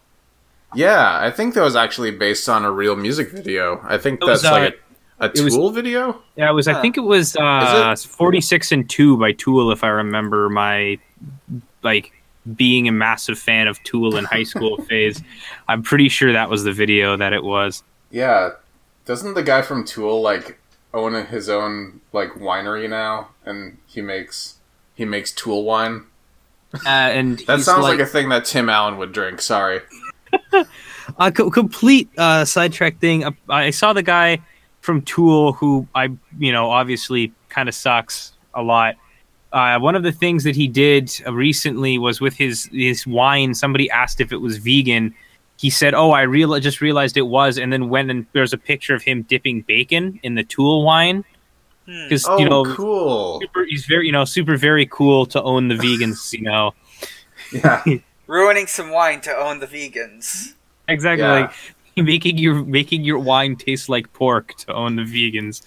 [0.76, 3.80] Yeah, I think that was actually based on a real music video.
[3.86, 4.82] I think It was, that's like
[5.20, 6.22] a, a it was- Tool video.
[6.36, 6.68] Yeah, it was.
[6.68, 10.98] I think it was uh, forty six and two by Tool, if I remember my
[11.84, 12.12] like
[12.56, 15.22] being a massive fan of Tool in high school phase.
[15.68, 17.84] I'm pretty sure that was the video that it was.
[18.12, 18.52] Yeah,
[19.06, 20.60] doesn't the guy from Tool like
[20.94, 24.56] own his own like winery now, and he makes
[24.96, 26.06] he makes Tool wine?
[26.74, 29.42] Uh, and That he's sounds like, a thing that Tim Allen would drink.
[29.42, 29.80] Sorry.
[31.18, 33.24] a co- complete uh, sidetrack thing.
[33.24, 34.40] Uh, I saw the guy
[34.88, 36.06] from Tool who I,
[36.40, 38.96] you know, obviously kind of sucks a lot.
[39.52, 43.54] Uh, one of the things that he did uh, recently was with his his wine.
[43.54, 45.14] Somebody asked if it was vegan.
[45.58, 48.58] He said, "Oh, I real just realized it was," and then went and there's a
[48.58, 51.24] picture of him dipping bacon in the Tool wine
[51.86, 52.04] Hmm.
[52.04, 53.40] because Oh, you know cool.
[53.42, 56.32] super, he's very you know super very cool to own the vegans.
[56.34, 56.74] You know
[57.52, 57.84] Yeah.
[58.28, 60.54] Ruining some wine to own the vegans.
[60.88, 61.32] exactly Yeah.
[61.48, 61.52] like
[62.06, 65.62] making your making your wine taste like pork to own the vegans.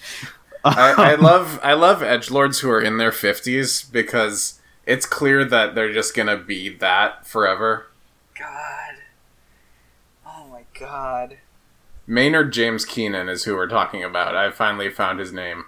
[0.64, 5.44] I, I love I love edge lords who are in their fifties because it's clear
[5.44, 7.86] that they're just gonna be that forever.
[8.38, 8.94] God.
[10.26, 11.38] Oh my god.
[12.06, 14.34] Maynard James Keenan is who we're talking about.
[14.34, 15.64] I finally found his name.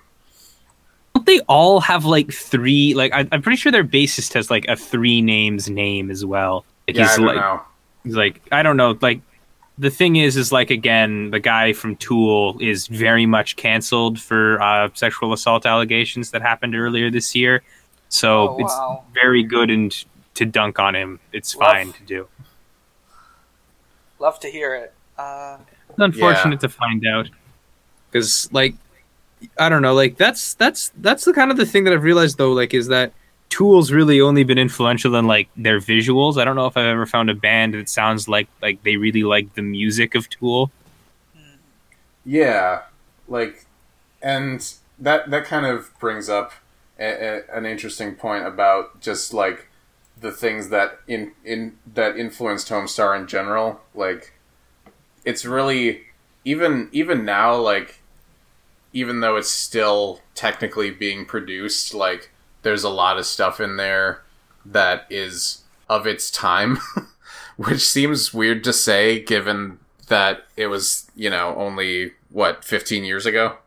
[1.14, 2.94] Don't they all have like three?
[2.94, 6.64] Like I, I'm pretty sure their bassist has like a three names name as well.
[6.88, 7.62] Like Yeah, I don't like know.
[8.02, 8.98] he's like I don't know.
[9.00, 9.20] Like
[9.78, 14.60] the thing is, is like again, the guy from Tool is very much canceled for
[14.62, 17.62] uh, sexual assault allegations that happened earlier this year.
[18.08, 18.74] So Oh, it's
[19.14, 19.92] very good and
[20.34, 21.20] to dunk on him.
[21.32, 21.72] It's Rough.
[21.72, 22.28] fine to do.
[24.18, 24.92] Love to hear it.
[25.18, 25.58] Uh,
[25.90, 27.28] It's unfortunate to find out
[28.10, 28.74] because like
[29.58, 32.38] i don't know like that's that's that's the kind of the thing that i've realized
[32.38, 33.12] though like is that
[33.52, 37.06] tool's really only been influential in like their visuals i don't know if i've ever
[37.06, 40.70] found a band that sounds like like they really like the music of tool
[42.24, 42.82] Yeah,
[43.28, 43.66] like,
[44.22, 46.52] and that that kind of brings up
[46.98, 49.68] a, a, an interesting point about just like
[50.20, 53.80] the things that in in that influenced Homestar in general.
[53.94, 54.34] Like,
[55.24, 56.02] it's really
[56.44, 58.02] even even now, like,
[58.92, 62.31] even though it's still technically being produced, like,
[62.62, 64.22] there's a lot of stuff in there
[64.64, 66.78] that is of its time,
[67.56, 73.26] which seems weird to say given that it was, you know, only what, 15 years
[73.26, 73.58] ago?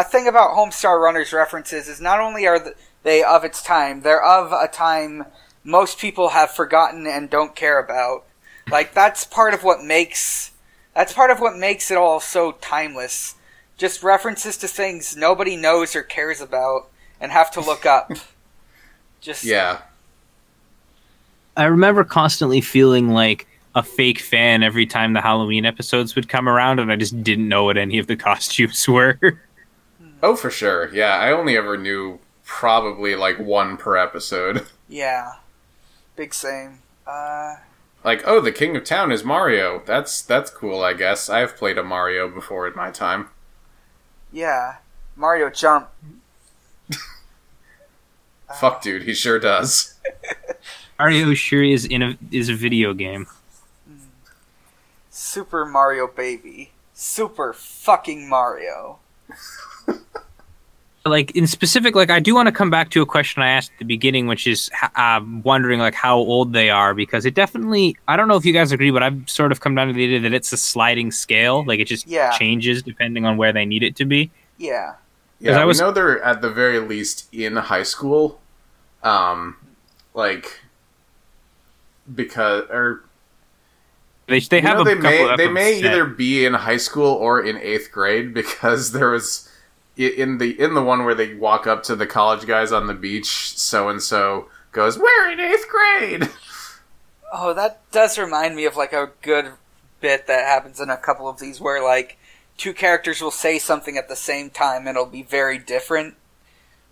[0.00, 4.24] a thing about Homestar Runners references is not only are they of its time, they're
[4.24, 5.26] of a time
[5.62, 8.24] most people have forgotten and don't care about.
[8.70, 10.52] Like that's part of what makes
[10.94, 13.34] That's part of what makes it all so timeless.
[13.76, 16.89] Just references to things nobody knows or cares about
[17.20, 18.10] and have to look up.
[19.20, 19.82] Just Yeah.
[21.56, 26.48] I remember constantly feeling like a fake fan every time the Halloween episodes would come
[26.48, 29.18] around, and I just didn't know what any of the costumes were.
[30.22, 30.92] Oh, for sure.
[30.94, 34.66] Yeah, I only ever knew probably like one per episode.
[34.88, 35.32] yeah.
[36.16, 36.78] Big same.
[37.06, 37.56] Uh
[38.04, 39.82] Like, oh, the king of town is Mario.
[39.84, 41.28] That's that's cool, I guess.
[41.28, 43.28] I've played a Mario before in my time.
[44.32, 44.76] yeah.
[45.16, 45.90] Mario Jump.
[48.58, 49.94] Fuck, dude, he sure does.
[50.98, 53.26] Mario sure is in a is a video game.
[55.10, 56.70] Super Mario Baby.
[56.94, 58.98] Super fucking Mario.
[61.06, 63.72] Like in specific, like I do want to come back to a question I asked
[63.72, 67.96] at the beginning, which is uh, wondering like how old they are because it definitely.
[68.06, 70.04] I don't know if you guys agree, but I've sort of come down to the
[70.04, 71.64] idea that it's a sliding scale.
[71.64, 72.32] Like it just Yeah.
[72.32, 74.30] changes depending on where they need it to be.
[74.58, 74.92] Yeah.
[75.40, 78.40] Yeah, I was- we know they're at the very least in high school.
[79.02, 79.56] Um,
[80.14, 80.60] like
[82.14, 83.04] because or
[84.26, 85.92] They they you have know, a they may they may set.
[85.92, 89.48] either be in high school or in eighth grade because there was
[89.96, 92.94] in the in the one where they walk up to the college guys on the
[92.94, 93.58] beach.
[93.58, 96.28] So and so goes, "We're in eighth grade."
[97.32, 99.52] Oh, that does remind me of like a good
[100.00, 102.18] bit that happens in a couple of these where like
[102.60, 106.14] two characters will say something at the same time and it'll be very different.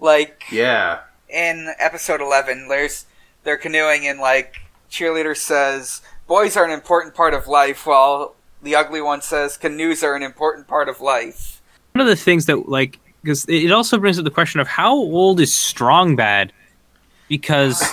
[0.00, 3.04] Like Yeah, in episode 11, there's
[3.44, 4.56] they're canoeing and like
[4.90, 10.02] cheerleader says boys are an important part of life while the ugly one says canoes
[10.02, 11.60] are an important part of life.
[11.92, 14.94] one of the things that like because it also brings up the question of how
[14.94, 16.52] old is strong bad
[17.28, 17.84] because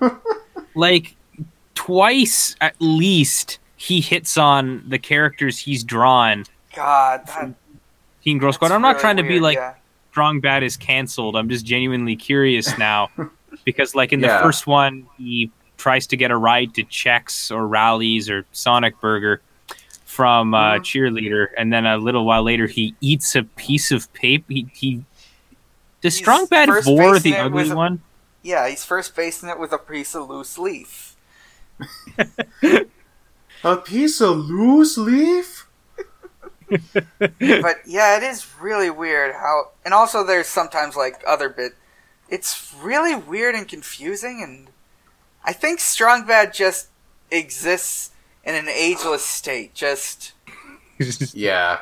[0.74, 1.14] like
[1.74, 6.44] twice at least he hits on the characters he's drawn
[6.78, 7.54] God, that,
[8.22, 9.74] teen girl squad i'm not really trying to be like yeah.
[10.10, 13.08] strong bad is canceled i'm just genuinely curious now
[13.64, 17.66] because like in the first one he tries to get a ride to checks or
[17.66, 19.40] rallies or sonic burger
[20.04, 20.80] from uh, Mhm.
[20.80, 25.04] cheerleader and then a little while later he eats a piece of paper he, he
[26.00, 28.02] does He's strong bad first vor the ugly with a- one
[28.42, 31.16] Yeah, he's first basing it with a piece of loose leaf.
[33.64, 35.57] a piece of loose leaf.
[36.68, 41.72] But yeah, it is really weird how, and also there's sometimes like other bit.
[42.28, 44.68] It's really weird and confusing, and
[45.44, 46.88] I think Strong Bad just
[47.30, 48.10] exists
[48.44, 49.74] in an ageless state.
[49.74, 50.34] Just
[51.34, 51.78] Yeah,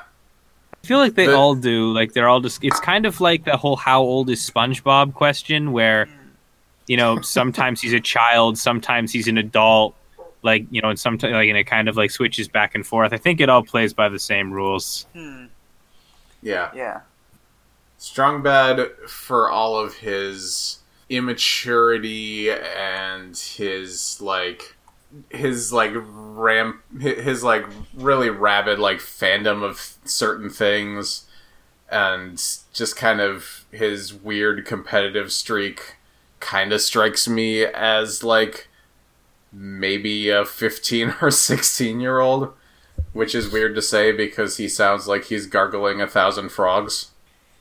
[0.72, 1.92] I feel like they The- all do.
[1.92, 2.62] Like they're all just.
[2.62, 6.10] It's kind of like the whole "How old is SpongeBob?" question, where mm.
[6.86, 9.94] you know sometimes he's a child, sometimes he's an adult.
[10.46, 13.12] Like you know, and sometimes like and it kind of like switches back and forth.
[13.12, 15.06] I think it all plays by the same rules.
[15.12, 15.46] hmm,
[16.40, 16.70] yeah.
[16.74, 17.00] yeah,
[17.98, 20.78] Strong Bad for all of his
[21.08, 24.76] immaturity and his like
[25.30, 31.26] his like ram his like really rabid like fandom of certain things
[31.90, 35.96] and just kind of his weird competitive streak
[36.40, 38.68] kind of strikes me as like
[39.58, 42.52] maybe a 15 or 16 year old
[43.12, 47.12] which is weird to say because he sounds like he's gargling a thousand frogs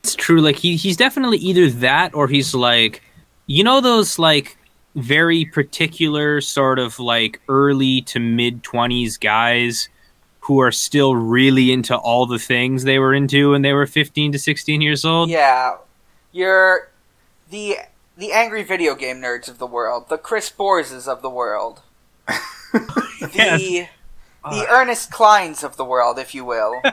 [0.04, 0.42] It's true.
[0.42, 3.02] Like he he's definitely either that or he's like,
[3.48, 4.58] you know, those like
[4.96, 9.90] very particular sort of like early to mid twenties guys
[10.42, 14.32] who are still really into all the things they were into when they were fifteen
[14.34, 15.30] to sixteen years old.
[15.30, 15.78] yeah.
[16.32, 16.90] You're
[17.50, 17.78] the
[18.18, 21.82] the angry video game nerds of the world, the Chris Borses of the world,
[22.74, 23.88] the Yes.
[24.50, 26.82] the Ernest Clines of the world, if you will.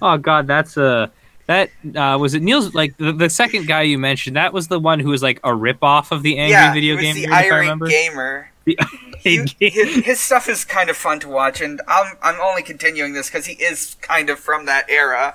[0.00, 1.10] Oh God, that's a
[1.46, 2.42] that uh, was it.
[2.42, 4.36] Neil's like the, the second guy you mentioned.
[4.36, 6.96] That was the one who was like a rip off of the angry yeah, video
[6.96, 7.14] he game.
[7.16, 8.50] was the nerd, irate gamer.
[8.64, 8.78] The
[9.24, 13.12] He- his, his stuff is kind of fun to watch, and I'm I'm only continuing
[13.12, 15.34] this because he is kind of from that era.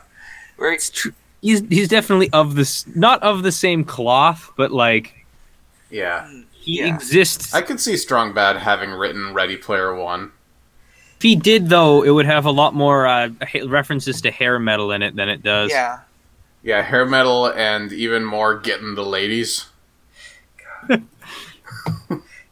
[0.55, 1.11] Where It's true.
[1.41, 5.25] He's he's definitely of this not of the same cloth, but like
[5.91, 6.31] yeah
[6.63, 6.95] he Yeah.
[6.95, 7.53] exists.
[7.53, 10.31] I could see Strong Bad having written Ready Player One.
[11.17, 13.29] if he did though, it would have a lot more uh,
[13.65, 15.71] references to hair metal in it than it does.
[15.71, 15.99] yeah,
[16.63, 19.67] Yeah, hair metal and even more getting the ladies.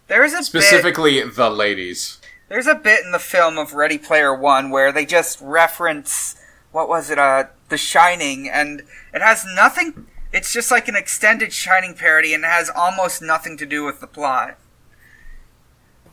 [0.08, 2.18] there is a bit Specifically, the ladies.
[2.50, 6.36] there's a bit in the film of Ready Player One where they just reference
[6.72, 8.82] what was it, uh, The Shining, and
[9.14, 10.08] it has nothing.
[10.34, 14.00] It's just like an extended Shining parody, and it has almost nothing to do with
[14.00, 14.58] the plot.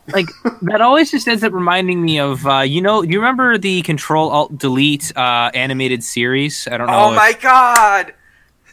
[0.09, 0.27] like
[0.63, 4.31] that always just ends up reminding me of uh, you know you remember the Control
[4.31, 6.67] Alt Delete uh, animated series?
[6.67, 6.95] I don't know.
[6.99, 8.15] Oh if- my god!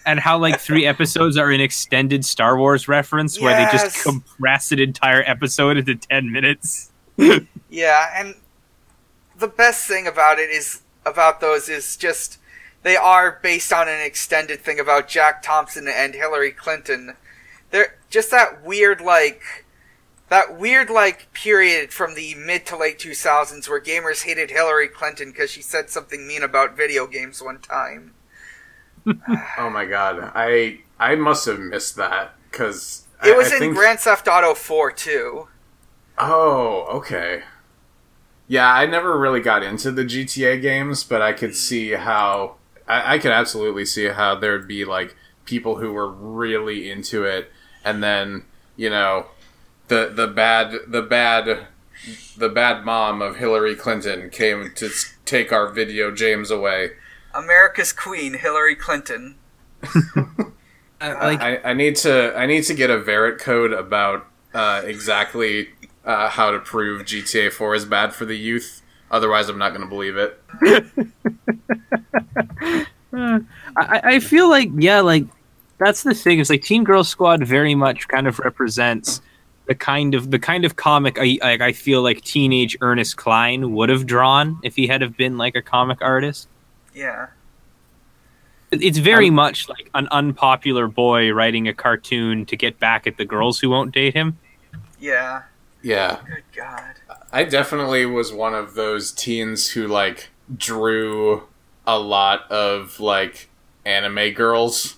[0.07, 4.71] and how like three episodes are an extended Star Wars reference where they just compress
[4.71, 6.91] an entire episode into ten minutes.
[7.69, 8.35] Yeah, and
[9.37, 12.37] the best thing about it is about those is just
[12.85, 17.15] they are based on an extended thing about Jack Thompson and Hillary Clinton.
[17.71, 19.41] They're just that weird like
[20.29, 25.31] that weird like period from the mid to late 2000s where gamers hated Hillary Clinton
[25.31, 28.13] because she said something mean about video games one time.
[29.57, 33.75] Oh my god, I I must have missed that because It was I in think,
[33.75, 35.47] Grand Theft Auto 4 too.
[36.19, 37.41] Oh, okay.
[38.47, 41.55] Yeah, I never really got into the GTA games, but I could hmm.
[41.55, 42.57] see how
[42.87, 45.15] I, I could absolutely see how there'd be like
[45.45, 47.51] people who were really into it,
[47.83, 49.27] and then you know
[49.87, 51.67] the the bad the bad
[52.37, 54.89] the bad mom of Hillary Clinton came to
[55.25, 56.91] take our video James away.
[57.33, 59.35] America's Queen, Hillary Clinton.
[61.01, 65.69] like I, I need to I need to get a Verit code about uh, exactly
[66.05, 68.81] uh, how to prove GTA 4 is bad for the youth.
[69.11, 70.39] Otherwise, I'm not going to believe it.
[73.77, 75.25] I, I feel like yeah, like
[75.77, 76.39] that's the thing.
[76.39, 79.21] Is like Teen Girl Squad very much kind of represents
[79.67, 81.61] the kind of the kind of comic I like.
[81.61, 85.55] I feel like teenage Ernest Cline would have drawn if he had have been like
[85.55, 86.47] a comic artist.
[86.93, 87.27] Yeah.
[88.71, 93.23] It's very much like an unpopular boy writing a cartoon to get back at the
[93.23, 94.37] girls who won't date him.
[94.99, 95.43] Yeah.
[95.85, 96.95] Yeah, Good God.
[97.35, 101.43] I definitely was one of those teens who like drew
[101.85, 103.49] a lot of like
[103.83, 104.95] anime girls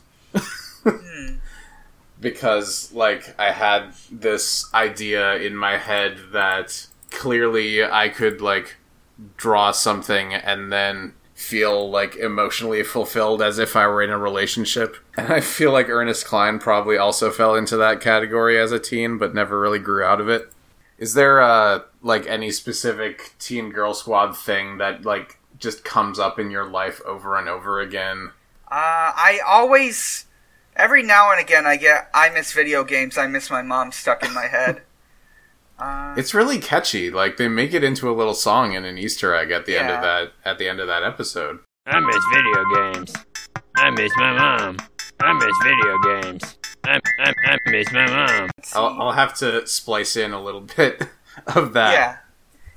[0.84, 1.38] Hmm.
[2.22, 8.76] because like I had this idea in my head that clearly I could like
[9.36, 14.96] draw something and then feel like emotionally fulfilled as if I were in a relationship.
[15.18, 19.18] And I feel like Ernest Cline probably also fell into that category as a teen
[19.18, 20.52] but never really grew out of it.
[20.98, 26.40] Is there uh like any specific teen girl squad thing that like just comes up
[26.40, 28.32] in your life over and over again?
[28.70, 30.26] Uh, I always,
[30.76, 33.18] every now and again, I get I miss video games.
[33.18, 34.82] I miss my mom stuck in my head.
[35.80, 37.12] Uh, It's really catchy.
[37.12, 39.90] Like they make it into a little song and an Easter egg at the end
[39.92, 41.60] of that at the end of that episode.
[41.86, 43.14] I miss video games.
[43.76, 44.78] I miss my mom.
[45.20, 46.58] I miss video games.
[46.88, 48.50] I, I, I miss my mom.
[48.58, 48.80] let's see.
[48.80, 51.04] I'll, I'll have to splice in a little bit
[51.56, 52.18] of that yeah,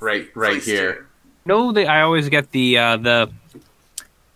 [0.00, 0.92] right right please here.
[0.92, 1.06] do.
[1.46, 3.30] No, they, I always get the uh, the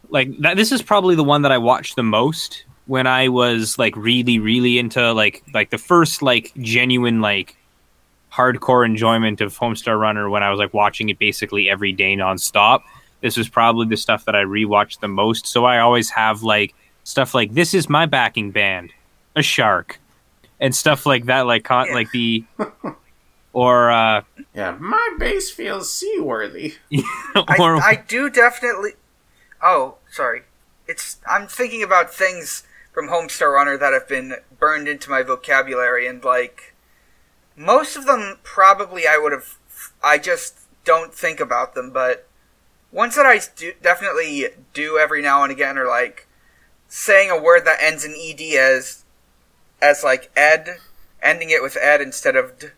[0.09, 0.57] like that.
[0.57, 4.39] This is probably the one that I watched the most when I was like really,
[4.39, 7.57] really into like like the first like genuine like
[8.33, 12.83] hardcore enjoyment of Homestar Runner when I was like watching it basically every day nonstop.
[13.21, 15.47] This was probably the stuff that I rewatched the most.
[15.47, 18.93] So I always have like stuff like this is my backing band,
[19.37, 20.01] a shark,
[20.61, 21.47] and stuff like that.
[21.47, 21.95] Like con- Yeah.
[21.95, 22.45] like the
[23.53, 24.23] or uh
[24.55, 26.75] Yeah, my base feels seaworthy.
[27.35, 28.93] I, I do definitely.
[29.63, 30.43] Oh, sorry.
[30.87, 36.07] It's I'm thinking about things from Homestar Runner that have been burned into my vocabulary,
[36.07, 36.75] and like
[37.57, 39.59] most of them, probably I would have.
[40.03, 42.29] I just don't think about them, but
[42.93, 46.29] ones that I do, definitely do every now and again are like
[46.89, 49.04] saying a word that ends in ed as
[49.85, 50.79] as like ed,
[51.23, 52.69] ending it with ed instead of d,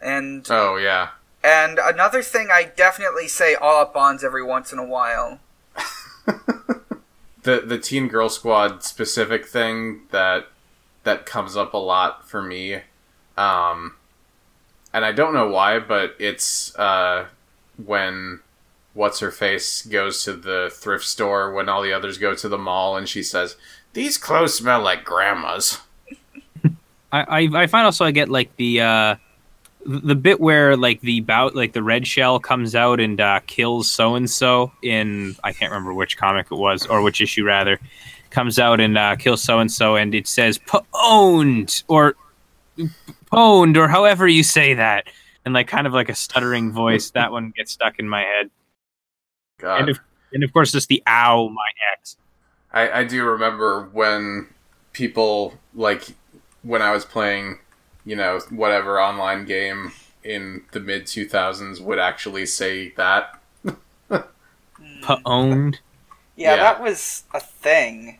[0.00, 1.10] and Oh yeah.
[1.42, 5.40] and another thing I definitely say all up bonds every once in a while.
[7.44, 10.46] The the teen girl squad specific thing that
[11.02, 12.82] that comes up a lot for me.
[13.36, 13.96] Um
[14.92, 17.26] and I don't know why, but it's uh
[17.84, 18.38] when
[18.94, 22.58] what's her face goes to the thrift store when all the others go to the
[22.58, 23.56] mall and she says,
[23.92, 25.80] "These clothes smell like grandma's."
[27.12, 29.16] I, I find also I get like the uh
[29.84, 33.90] the bit where like the bout like the red shell comes out and uh, kills
[33.90, 37.80] so and so in I can't remember which comic it was or which issue rather
[38.30, 42.14] comes out and uh, kills so and so and it says pwned or
[43.32, 45.06] pwned or however you say that.
[45.44, 47.10] And like kind of like a stuttering voice.
[47.10, 48.50] That one gets stuck in my head.
[49.58, 49.80] God.
[49.80, 49.98] and of,
[50.32, 52.16] and of course just the ow my ex.
[52.72, 54.48] I, I do remember when
[54.92, 56.14] people like
[56.62, 57.58] when I was playing,
[58.04, 59.92] you know, whatever online game
[60.24, 63.40] in the mid two thousands would actually say that.
[65.24, 65.80] Owned.
[66.36, 66.56] Yeah, Yeah.
[66.56, 68.18] that was a thing.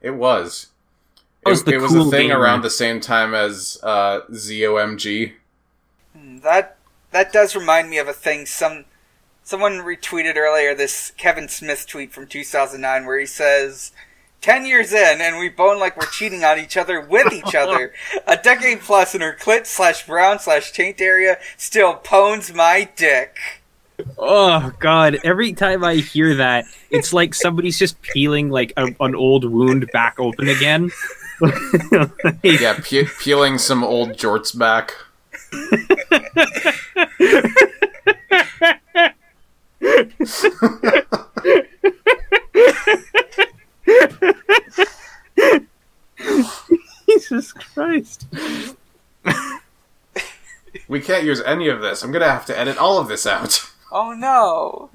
[0.00, 0.68] It was.
[1.44, 2.36] That was it, the it was cool a thing game.
[2.36, 5.32] around the same time as uh, ZOMG.
[6.16, 6.76] Hmm, That
[7.10, 8.46] that does remind me of a thing.
[8.46, 8.84] Some
[9.42, 13.92] someone retweeted earlier this Kevin Smith tweet from 2009 where he says.
[14.42, 17.92] Ten years in, and we bone like we're cheating on each other with each other.
[18.26, 23.36] A decade plus, and her clit slash brown slash taint area still pones my dick.
[24.18, 25.18] Oh god!
[25.22, 29.88] Every time I hear that, it's like somebody's just peeling like a, an old wound
[29.92, 30.90] back open again.
[32.44, 34.94] Yeah, pe- peeling some old jorts back.
[47.08, 48.26] Jesus Christ!
[50.88, 52.02] We can't use any of this.
[52.02, 53.68] I'm gonna have to edit all of this out.
[53.90, 54.90] Oh no!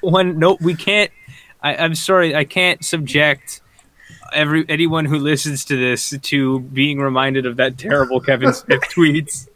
[0.00, 1.10] One, no, we can't.
[1.62, 3.60] I, I'm sorry, I can't subject
[4.32, 9.48] every anyone who listens to this to being reminded of that terrible Kevin Smith tweets.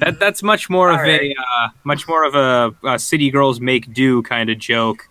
[0.00, 1.22] That that's much more of Alright.
[1.22, 5.08] a uh, much more of a, a city girls make do kind of joke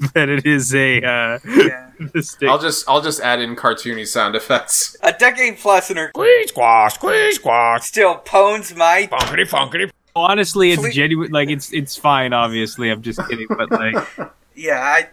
[0.14, 1.90] than it is a uh, Yeah.
[2.14, 2.48] mistake.
[2.48, 4.96] I'll just I'll just add in cartoony sound effects.
[5.02, 7.82] A decade plus, and her Squeeze squash, squeeze squash.
[7.84, 9.90] still pones my Funkity funkity.
[10.16, 11.30] Honestly, it's Please- genuine.
[11.30, 12.32] Like it's it's fine.
[12.32, 13.46] Obviously, I'm just kidding.
[13.48, 13.96] But like,
[14.54, 15.06] Yeah, I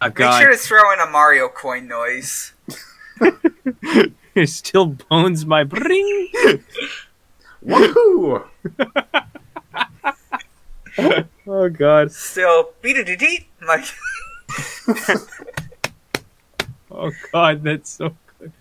[0.00, 2.52] oh make sure to throw in a Mario coin noise.
[4.34, 6.28] it still bones my bring.
[7.64, 8.44] Woohoo!
[11.46, 12.12] Oh god.
[12.12, 13.84] Still beat it deet like
[16.90, 18.52] Oh god, that's so good.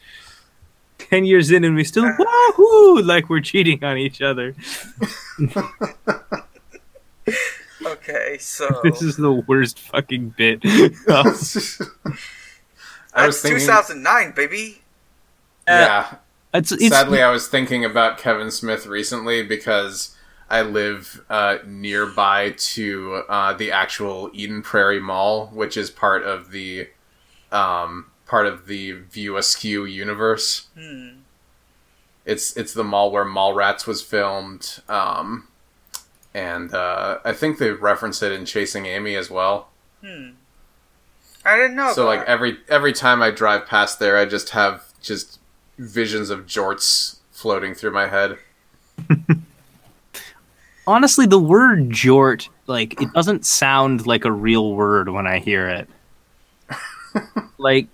[0.97, 4.55] Ten years in and we still wahoo like we're cheating on each other.
[7.85, 10.61] okay, so This is the worst fucking bit.
[10.63, 11.79] I that's
[13.13, 13.59] was thinking.
[13.59, 14.81] 2009, baby.
[15.67, 16.15] Yeah, uh,
[16.53, 20.15] it's, it's sadly, I was thinking about Kevin Smith recently because
[20.51, 26.51] I live uh, nearby to uh, the actual Eden Prairie Mall, which is part of
[26.51, 26.89] the
[27.53, 30.67] um, part of the View Askew universe.
[30.77, 31.19] Hmm.
[32.25, 35.47] It's it's the mall where Mallrats was filmed, um,
[36.33, 39.69] and uh, I think they reference it in Chasing Amy as well.
[40.03, 40.31] Hmm.
[41.45, 41.93] I didn't know.
[41.93, 45.39] so about like every every time I drive past there, I just have just
[45.77, 48.37] visions of jorts floating through my head.
[50.87, 55.67] honestly the word jort like it doesn't sound like a real word when I hear
[55.69, 55.89] it.
[57.57, 57.87] like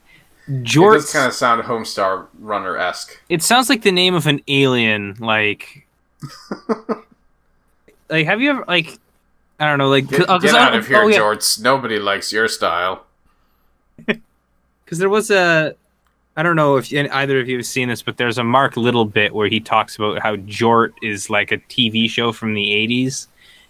[0.47, 3.19] It does kind of sound Homestar Runner esque.
[3.29, 5.87] it sounds like the name of an alien like
[8.09, 8.97] like have you ever like
[9.59, 11.61] i don't know like Get, 'cause- uh, get out of oh, here, oh, yeah, jorts!
[11.61, 13.05] Nobody likes your style.
[14.05, 15.75] because there was a
[16.37, 19.05] i don't know if either of you have seen this but there's a mark little
[19.05, 23.27] bit where he talks about how jort is like a tv show from the 80s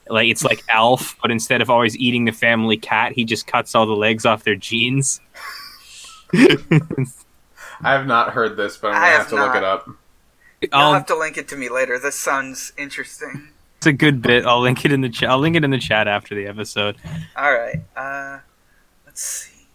[0.10, 3.74] like it's like alf but instead of always eating the family cat he just cuts
[3.74, 5.20] all the legs off their jeans
[7.82, 9.88] I have not heard this, but I'm gonna have have to look it up.
[10.62, 12.00] You'll I'll, have to link it to me later.
[12.00, 13.50] This sounds interesting.
[13.78, 15.78] it's a good bit i'll link it in the chat i'll link it in the
[15.78, 16.96] chat after the episode
[17.36, 17.80] All right.
[17.96, 18.40] Uh,
[19.06, 19.68] let's see.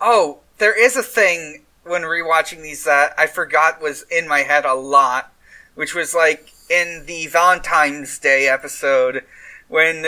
[0.00, 4.64] Oh, there is a thing when rewatching these that I forgot was in my head
[4.64, 5.32] a lot,
[5.74, 9.24] which was like in the Valentine's Day episode
[9.68, 10.06] when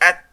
[0.00, 0.24] at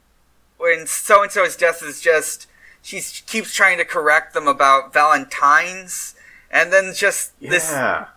[0.57, 2.47] when so and so's death is just
[2.81, 6.15] she keeps trying to correct them about Valentine's,
[6.51, 8.07] and then just this Yeah,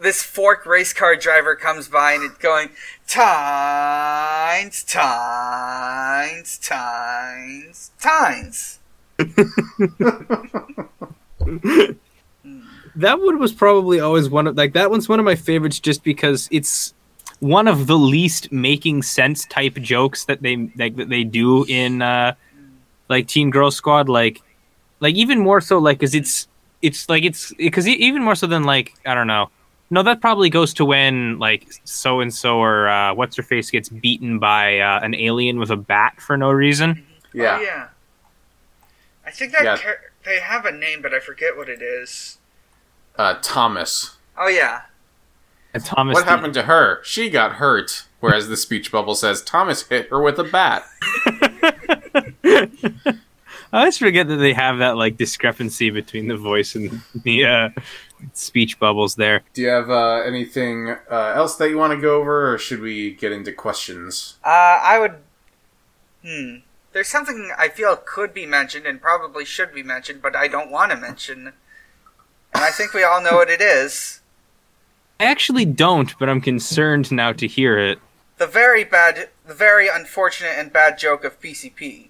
[0.00, 2.70] this fork race car driver comes by and it's going
[3.06, 8.80] times times times tines
[12.96, 16.02] that one was probably always one of like that one's one of my favorites just
[16.02, 16.94] because it's
[17.40, 22.02] one of the least making sense type jokes that they like that they do in
[22.02, 22.34] uh
[23.08, 24.42] like teen girl squad like
[25.00, 26.46] like even more so like because it's
[26.82, 29.50] it's like it's because even more so than like i don't know
[29.90, 33.70] no that probably goes to when like so and so or uh what's her face
[33.70, 37.56] gets beaten by uh, an alien with a bat for no reason yeah.
[37.58, 37.88] oh, yeah
[39.26, 39.76] i think that Yeah.
[39.76, 42.38] char- they have a name but i forget what it is
[43.16, 44.16] Uh, Thomas.
[44.38, 44.82] oh yeah
[45.74, 47.00] and thomas What happened to her?
[47.02, 48.04] She got hurt.
[48.20, 50.84] Whereas the speech bubble says Thomas hit her with a bat.
[52.44, 57.68] I always forget that they have that like discrepancy between the voice and the uh,
[58.34, 59.42] speech bubbles there.
[59.54, 62.80] Do you have uh, anything uh, else that you want to go over, or should
[62.80, 64.36] we get into questions?
[64.44, 64.48] uh
[64.82, 65.14] i would
[66.24, 66.56] hmm
[66.92, 70.70] there's something i feel could be mentioned and probably should be mentioned but i don't
[70.70, 71.46] want to mention
[72.54, 74.18] and i think we all know what it is
[75.20, 78.00] I actually don't, but I'm concerned now to hear it.
[78.38, 82.08] The very bad, the very unfortunate and bad joke of PCP.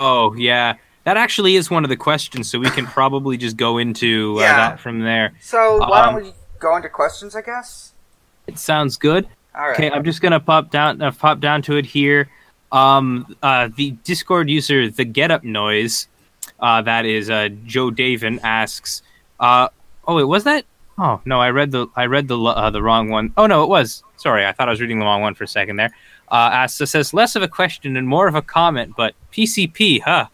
[0.00, 3.76] Oh yeah, that actually is one of the questions, so we can probably just go
[3.76, 4.56] into uh, Yeah.
[4.56, 5.34] that from there.
[5.42, 7.36] So why Um, don't we go into questions?
[7.36, 7.92] I guess.
[8.46, 9.28] It sounds good.
[9.54, 9.74] All right.
[9.74, 12.30] Okay, I'm just gonna pop down uh, pop down to it here.
[12.70, 16.08] Um, uh, the Discord user, the Get Up Noise,
[16.60, 19.02] uh, that is uh, Joe Davin asks.
[19.40, 19.68] Uh,
[20.06, 20.64] oh, wait, was that?
[20.98, 23.32] Oh no, I read the I read the uh, the wrong one.
[23.36, 24.02] Oh no, it was.
[24.16, 25.92] Sorry, I thought I was reading the wrong one for a second there.
[26.30, 30.02] Uh, asks it says less of a question and more of a comment, but PCP,
[30.02, 30.26] huh?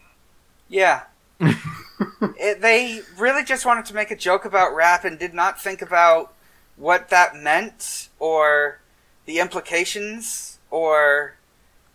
[0.67, 1.03] Yeah.
[1.39, 5.81] it, they really just wanted to make a joke about rap and did not think
[5.83, 6.33] about
[6.77, 8.79] what that meant or
[9.25, 11.35] the implications or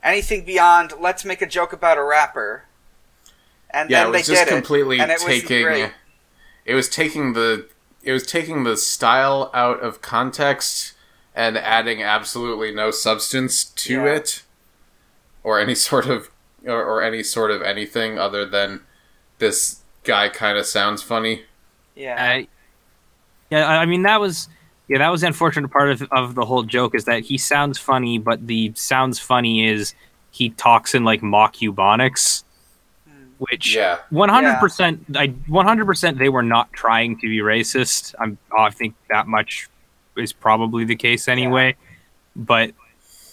[0.03, 2.65] anything beyond let's make a joke about a rapper.
[3.71, 5.63] And Yeah, then it they was just did completely it, and it was taking.
[5.63, 5.93] great.
[6.65, 7.69] It was taking the.
[8.03, 10.95] It was taking the style out of context
[11.35, 14.15] and adding absolutely no substance to Yeah.
[14.15, 14.43] it,
[15.43, 16.31] or any sort of,
[16.67, 18.81] or, or any sort of anything other than
[19.39, 21.45] this guy kind of sounds funny.
[21.95, 22.17] Yeah.
[22.19, 22.49] I,
[23.51, 24.49] yeah, I I mean that was
[24.91, 27.79] yeah that was the unfortunate part of, of the whole joke is that he sounds
[27.79, 29.95] funny, but the sounds funny is
[30.33, 32.45] he talks in like mock Ebonics,
[33.39, 33.99] which Yeah.
[34.11, 38.15] one hundred percent I one hundred percent they were not trying to be racist.
[38.21, 39.69] I'm I think that much
[40.17, 41.77] is probably the case anyway,
[42.37, 42.73] but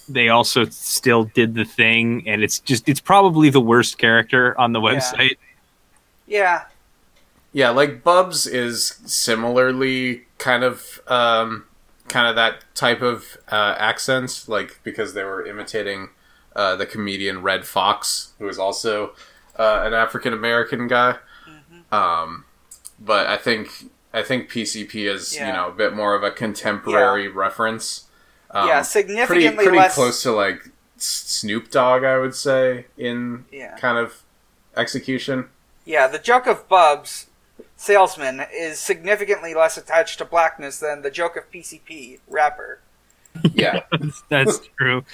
[0.08, 4.72] they also still did the thing, and it's just it's probably the worst character on
[4.72, 4.88] the Yeah.
[4.90, 5.36] website.
[6.26, 6.64] yeah.
[7.52, 11.64] Yeah, like Bubs is similarly kind of um,
[12.08, 16.10] kind of that type of uh, accent, like because they were imitating
[16.56, 19.14] uh, the comedian Redd Foxx, who is also
[19.58, 21.16] uh, an African American guy.
[21.90, 22.44] Um,
[22.98, 23.68] but I think
[24.12, 28.04] I think PCP is you know a bit more of a contemporary reference.
[28.50, 33.76] Um, yeah, significantly pretty less close to like Snoop Dogg, I would say, in Yeah.
[33.76, 34.22] kind of
[34.76, 35.48] execution.
[35.84, 37.26] Yeah, the joke of Bubs,
[37.78, 42.80] salesman, is significantly less attached to blackness than the joke of PCP, rapper.
[43.54, 43.80] Yeah.
[44.28, 45.04] That's true.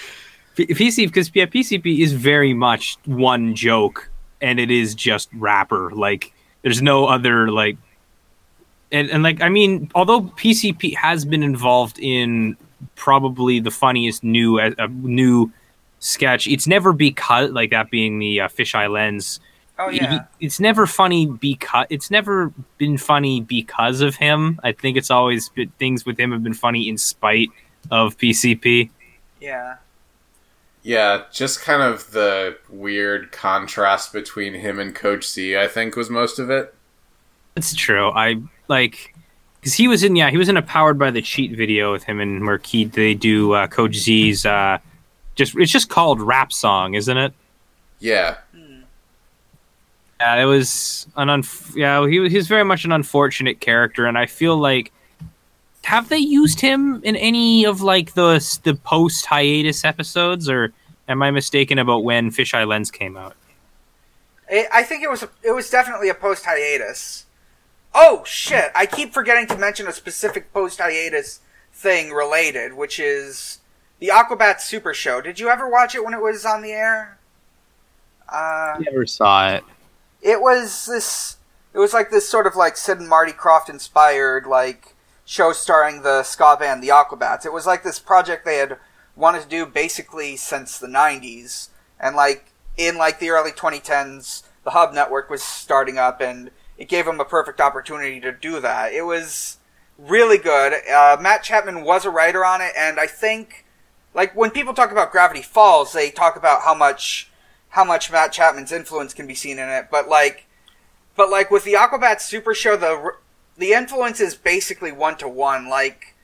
[0.56, 4.10] P- PC because yeah, PCP is very much one joke,
[4.40, 5.90] and it is just rapper.
[5.90, 7.76] Like there's no other like,
[8.90, 12.56] and and like I mean, although PCP has been involved in
[12.94, 15.52] probably the funniest new uh, uh, new
[15.98, 19.40] sketch, it's never because like that being the uh, fisheye lens.
[19.78, 24.60] Oh he- yeah, it's never funny because it's never been funny because of him.
[24.62, 27.48] I think it's always been, things with him have been funny in spite
[27.90, 28.90] of PCP.
[29.40, 29.76] yeah,
[30.82, 36.08] Yeah, just kind of the weird contrast between him and Coach Z, I think, was
[36.08, 36.72] most of it.
[37.56, 38.10] It's true.
[38.10, 39.14] I like
[39.60, 42.04] because he was in yeah he was in a powered by the cheat video with
[42.04, 44.78] him and where he they do uh, Coach Z's uh
[45.36, 47.32] just it's just called rap song, isn't it?
[48.00, 48.36] Yeah.
[50.20, 54.16] Yeah, it was an unf- yeah he was he's very much an unfortunate character, and
[54.16, 54.92] I feel like
[55.84, 60.72] have they used him in any of like the the post hiatus episodes, or
[61.08, 63.34] am I mistaken about when Fisheye Lens came out?
[64.50, 67.26] I I think it was it was definitely a post hiatus.
[67.94, 68.72] Oh shit!
[68.74, 71.40] I keep forgetting to mention a specific post hiatus
[71.72, 73.60] thing related, which is
[73.98, 75.20] the Aquabat Super Show.
[75.20, 77.18] Did you ever watch it when it was on the air?
[78.28, 79.64] Uh, Never saw it.
[80.24, 81.36] It was this
[81.74, 84.94] it was like this sort of like Sid and Marty Krofft inspired like
[85.26, 87.44] show starring the ska band the Aquabats.
[87.44, 88.78] It was like this project they had
[89.14, 91.68] wanted to do basically since the 90s
[92.00, 96.88] and like in like the early 2010s the Hub network was starting up and it
[96.88, 98.92] gave them a perfect opportunity to do that.
[98.92, 99.58] It was
[99.98, 100.72] really good.
[100.90, 103.66] Uh, Matt Chapman was a writer on it and I think
[104.14, 107.30] like when people talk about Gravity Falls they talk about how much
[107.74, 110.46] how much Matt Chapman's influence can be seen in it, but like,
[111.16, 113.16] but like with the Aquabat Super Show, the
[113.58, 115.68] the influence is basically one to one.
[115.68, 116.14] Like,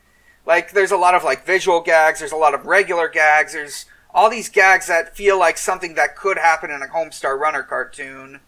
[0.47, 3.87] like there's a lot of like visual gags, there's a lot of regular gags, there's
[4.15, 8.39] all these gags that feel like something that could happen in a Homestar Runner cartoon,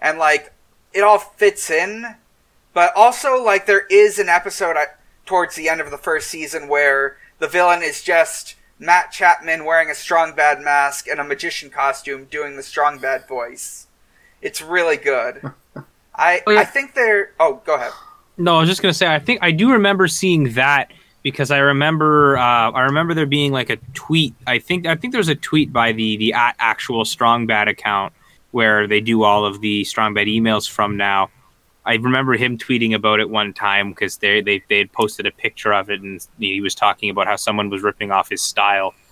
[0.00, 0.52] and like
[0.92, 2.16] it all fits in.
[2.74, 6.66] But also, like there is an episode at, towards the end of the first season
[6.66, 11.70] where the villain is just Matt Chapman wearing a strong bad mask and a magician
[11.70, 13.86] costume doing the strong bad voice.
[14.40, 15.42] It's really good.
[16.14, 16.60] I Oh, yeah.
[16.60, 17.92] I think they're oh go ahead.
[18.36, 21.58] No, I was just gonna say I think I do remember seeing that because I
[21.58, 24.34] remember uh, I remember there being like a tweet.
[24.46, 27.68] I think I think there was a tweet by the the at actual Strong Bad
[27.68, 28.12] account
[28.50, 31.30] where they do all of the Strong Bad emails from now.
[31.88, 35.30] I remember him tweeting about it one time because they they they had posted a
[35.30, 38.94] picture of it and he was talking about how someone was ripping off his style.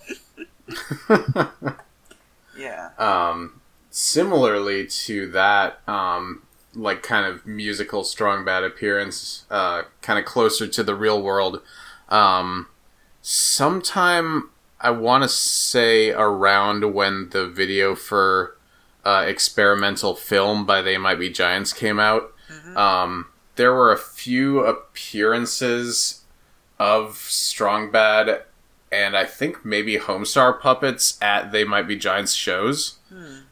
[2.57, 2.89] Yeah.
[2.97, 3.61] um,
[3.91, 6.41] similarly to that, um,
[6.73, 11.61] like kind of musical strong bad appearance, uh, kind of closer to the real world.
[12.09, 12.67] Um,
[13.21, 14.49] sometime
[14.79, 18.57] I want to say around when the video for
[19.05, 22.33] uh, experimental film by They Might Be Giants came out,
[22.75, 26.21] um, there were a few appearances
[26.79, 28.43] of strong bad
[28.91, 32.97] and I think maybe Homestar puppets at They Might Be Giants shows.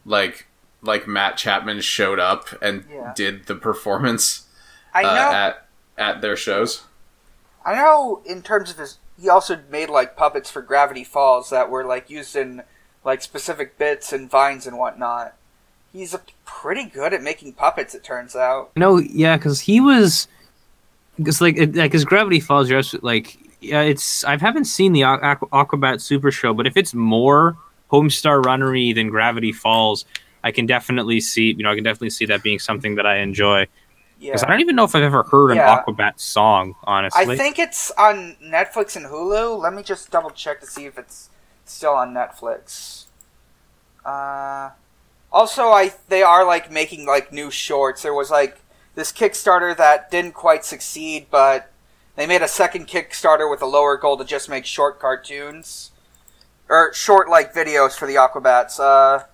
[0.04, 0.46] Like
[0.82, 3.12] like Matt Chapman showed up and Yeah.
[3.16, 4.46] did the performance
[4.94, 5.30] I uh, know.
[5.32, 5.66] at
[5.98, 6.84] at their shows.
[7.64, 8.22] I know.
[8.24, 12.08] In terms of his, he also made like puppets for Gravity Falls that were like
[12.08, 12.62] used in
[13.04, 15.34] like specific bits and vines and whatnot.
[15.96, 17.94] He's a, pretty good at making puppets.
[17.94, 18.70] It turns out.
[18.76, 20.26] No, yeah, because he was,
[21.16, 24.92] because like it, like his Gravity Falls, you're absolutely- like yeah, it's I haven't seen
[24.92, 27.56] the Aqu- Aqu- Aquabat Super Show, but if it's more
[27.92, 30.04] Homestar Runnery than Gravity Falls,
[30.44, 33.18] I can definitely see you know I can definitely see that being something that I
[33.18, 33.66] enjoy.
[34.18, 34.32] Yeah.
[34.32, 35.82] Because I don't even know if I've ever heard an Yeah.
[35.86, 37.34] Aquabat song, honestly.
[37.34, 39.60] I think it's on Netflix and Hulu.
[39.60, 41.28] Let me just double check to see if it's
[41.66, 43.04] still on Netflix.
[44.04, 44.70] Uh,
[45.32, 48.02] also, I they are like making like new shorts.
[48.02, 48.58] There was like
[48.94, 51.70] this Kickstarter that didn't quite succeed, but
[52.16, 55.90] they made a second Kickstarter with a lower goal to just make short cartoons
[56.68, 58.80] or short like videos for the Aquabats.
[58.80, 59.24] Uh,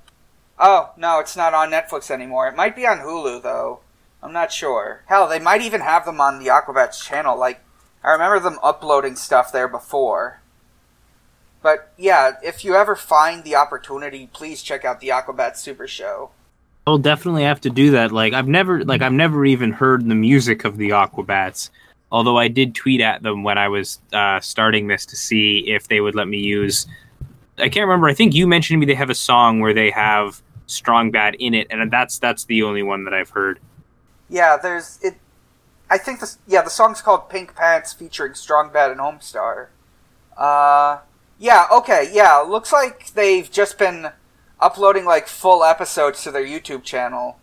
[0.59, 2.49] oh no, it's not on Netflix anymore.
[2.49, 3.80] It might be on Hulu though.
[4.22, 5.03] I'm not sure.
[5.07, 7.36] Hell, they might even have them on the Aquabats channel.
[7.36, 7.61] Like,
[8.05, 10.41] I remember them uploading stuff there before.
[11.62, 16.30] But yeah, if you ever find the opportunity, please check out the Aquabats Super Show.
[16.86, 18.10] I'll definitely have to do that.
[18.10, 21.70] Like I've never like I've never even heard the music of the Aquabats.
[22.10, 25.88] Although I did tweet at them when I was uh, starting this to see if
[25.88, 26.86] they would let me use.
[27.56, 28.08] I can't remember.
[28.08, 31.36] I think you mentioned to me they have a song where they have Strong Bad
[31.36, 33.60] in it, and that's that's the only one that I've heard.
[34.28, 35.14] Yeah, there's it.
[35.88, 36.38] I think this.
[36.46, 39.68] Yeah, the song's called "Pink Pants" featuring Strong Bad and Homestar.
[40.36, 40.98] Uh,
[41.43, 42.38] yeah, okay, yeah.
[42.38, 44.11] Looks like they've just been
[44.61, 47.38] uploading like full episodes to their YouTube channel.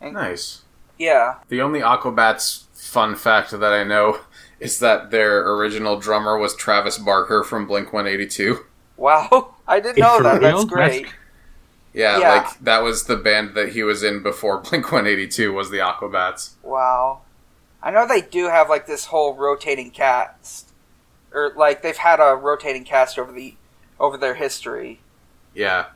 [0.00, 0.62] And, Nice.
[0.98, 4.20] Yeah, The only Aquabats fun fact that I know
[4.60, 8.64] is that their original drummer was Travis Barker from Blink 182.
[8.96, 10.40] wow, I didn't know For that.
[10.40, 10.66] That's real?
[10.66, 11.06] great.
[11.92, 12.28] Yeah, Yeah.
[12.36, 16.52] like that was the band that he was in before Blink 182 was the Aquabats.
[16.62, 17.20] Wow.
[17.82, 20.71] I know they do have like this whole rotating cast,
[21.32, 23.54] or like they've had a rotating cast over the
[23.98, 25.00] over their history.
[25.54, 25.86] Yeah.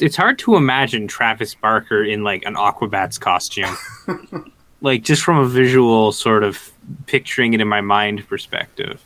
[0.00, 3.76] It's hard to imagine Travis Barker in like an Aquabats costume.
[4.80, 6.72] like just from a visual sort of
[7.06, 9.02] picturing it in my mind perspective.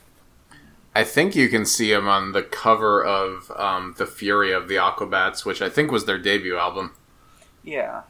[0.95, 4.75] I think you can see him on the cover of um, The Fury of the
[4.75, 6.95] Aquabats, which I think was their debut album.
[7.63, 8.01] Yeah.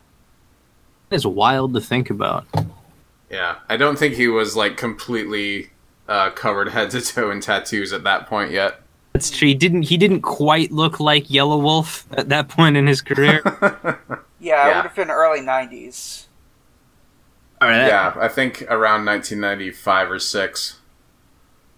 [1.12, 2.46] It's wild to think about.
[3.30, 3.58] Yeah.
[3.68, 5.72] I don't think he was like completely
[6.08, 8.82] uh, covered head to toe in tattoos at that point yet.
[9.14, 9.48] That's true.
[9.48, 9.84] He didn't.
[9.84, 13.42] He didn't quite look like Yellow Wolf at that point in his career.
[14.40, 14.76] Yeah, it Yeah.
[14.78, 16.28] would have been early '90s.
[17.60, 20.80] All right, yeah, I think around 1995 or 6.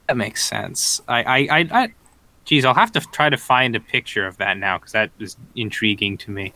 [0.08, 1.02] that makes sense.
[1.08, 1.94] I, I, I, I,
[2.44, 5.38] geez, I'll have to try to find a picture of that now because that is
[5.56, 6.52] intriguing to me.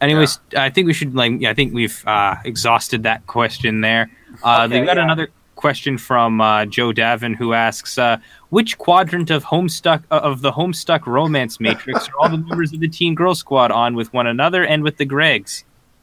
[0.00, 1.32] Anyways, I think we should like.
[1.40, 4.10] Yeah, I think we've uh, exhausted that question there.
[4.42, 5.02] Uh, Okay, they've got yeah.
[5.04, 5.28] another
[5.62, 8.18] question from uh, Joe Davin who asks, uh,
[8.50, 12.80] "Which quadrant of Homestuck uh, of the Homestuck romance matrix are all the members of
[12.80, 15.62] the Teen Girl Squad on with one another and with the Gregs?"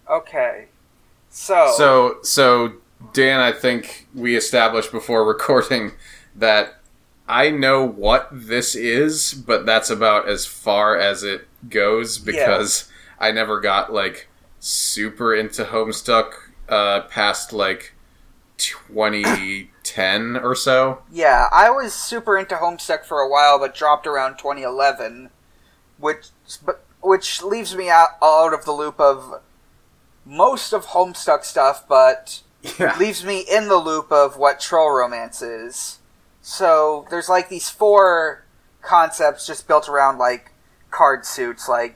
[0.09, 0.69] Okay.
[1.29, 1.73] So.
[1.75, 2.73] So, so
[3.11, 5.91] Dan, I think we established before recording
[6.37, 6.79] that
[7.27, 12.89] I know what this is, but that's about as far as it goes because
[13.19, 14.29] I never got like
[14.61, 16.31] super into Homestuck
[16.69, 17.93] uh, past like
[18.59, 21.01] 2010 or so.
[21.11, 25.29] Yeah, I was super into Homestuck for a while, but dropped around 2011,
[25.97, 26.27] which
[26.65, 29.41] but which leaves me out out of the loop of
[30.25, 32.41] most of Homestuck stuff, but
[32.77, 32.97] Yeah.
[32.99, 35.99] leaves me in the loop of what troll romance is.
[36.41, 38.43] So there's like these four
[38.81, 40.51] concepts just built around like
[40.91, 41.67] card suits.
[41.69, 41.95] Like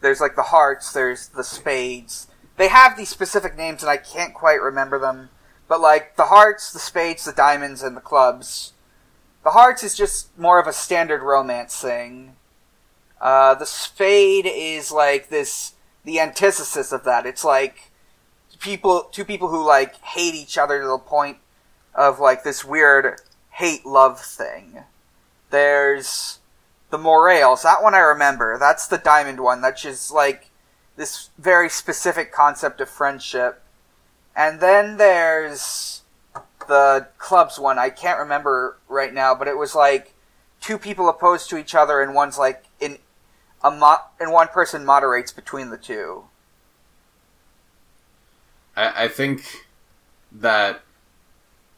[0.00, 2.26] there's like the hearts, there's the spades.
[2.56, 5.30] They have these specific names, and I can't quite remember them.
[5.70, 8.72] But like the hearts, the spades, the diamonds, and the clubs.
[9.44, 12.34] The hearts is just more of a standard romance thing.
[13.20, 17.24] Uh, the spade is like this, the antithesis of that.
[17.24, 17.92] It's like
[18.58, 21.38] people two people who like hate each other to the point
[21.94, 24.82] of like this weird hate love thing.
[25.50, 26.40] There's
[26.90, 27.62] the moirails.
[27.62, 28.58] That one I remember.
[28.58, 29.60] That's the diamond one.
[29.60, 30.50] That's just like
[30.96, 33.62] this very specific concept of friendship.
[34.34, 36.02] And then there's
[36.68, 37.78] the clubs one.
[37.78, 40.14] I can't remember right now, but it was like
[40.60, 42.98] two people opposed to each other, and one's like in
[43.62, 46.24] a mo- and one person moderates between the two.
[48.76, 49.44] I, I think
[50.32, 50.82] that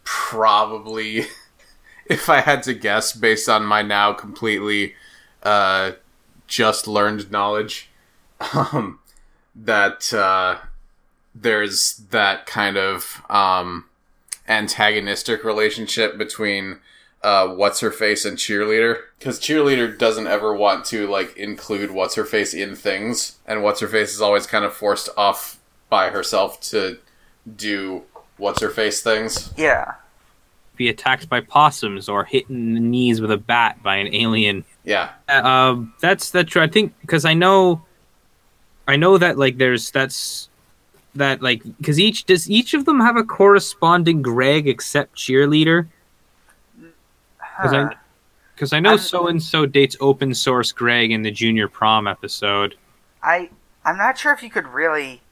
[0.05, 1.26] probably,
[2.07, 4.94] if I had to guess based on my now completely
[5.42, 5.92] uh,
[6.46, 7.88] just learned knowledge,
[8.55, 8.98] um,
[9.55, 10.59] that uh,
[11.34, 13.86] there's that kind of um,
[14.48, 16.78] antagonistic relationship between
[17.22, 22.16] uh, what's her face and cheerleader because cheerleader doesn't ever want to like include what's
[22.16, 26.10] her face in things and what's her face is always kind of forced off by
[26.10, 26.98] herself to
[27.56, 28.02] do
[28.38, 29.94] what's her face things Yeah.
[30.74, 34.64] Be attacked by possums or hit in the knees with a bat by an alien.
[34.84, 36.62] yeah Uh, um, that's that's true.
[36.62, 37.82] I think because I know,
[38.88, 40.48] I know that like there's that's
[41.14, 45.88] that like because each does each of them have a corresponding Greg except cheerleader.
[47.56, 47.90] Because Huh.
[48.72, 52.76] I I know so and so dates open source Greg in the junior prom episode.
[53.22, 53.50] I
[53.84, 55.22] I'm not sure if you could really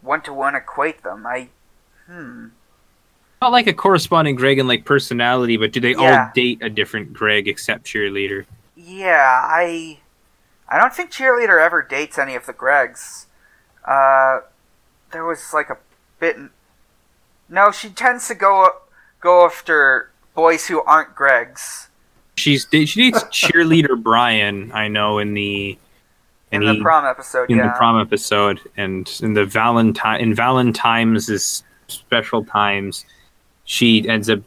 [0.00, 1.26] one to one equate them.
[1.26, 1.48] I
[2.06, 2.48] hmm.
[3.40, 6.26] Not like a corresponding Greg in like personality, but do they Yeah.
[6.26, 8.46] all date a different Greg except cheerleader?
[8.76, 10.00] Yeah, I
[10.68, 13.26] I don't think cheerleader ever dates any of the Gregs.
[13.84, 14.40] Uh,
[15.12, 15.76] there was like a
[16.18, 16.36] bit.
[17.48, 18.68] No, she tends to go
[19.20, 21.88] go after boys who aren't Gregs
[22.36, 24.72] She's she dates cheerleader Brian.
[24.72, 25.78] I know in the
[26.50, 27.50] in and the he- prom episode.
[27.50, 33.04] in yeah, the prom episode and in the Valentine in Valentine's special times,
[33.64, 34.40] she ends up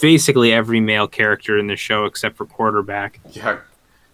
[0.00, 3.20] basically every male character in the show except for quarterback.
[3.32, 3.58] yeah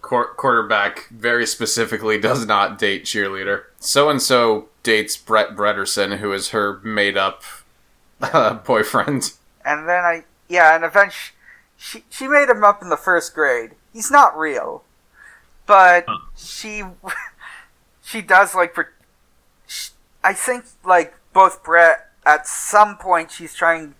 [0.07, 6.33] Quar- quarterback very specifically does not date cheerleader so and so dates brett bretterson who
[6.33, 7.43] is her made-up
[8.21, 9.33] uh, boyfriend
[9.65, 11.35] and then I yeah, and eventually
[11.77, 13.73] she she made him up in the first grade.
[13.93, 14.85] He's not real,
[15.67, 16.19] but Huh.
[16.37, 16.85] she
[18.01, 18.73] she does like.
[18.73, 18.93] per-
[19.67, 19.89] sh
[20.23, 23.97] I think like both Brett at some point she's trying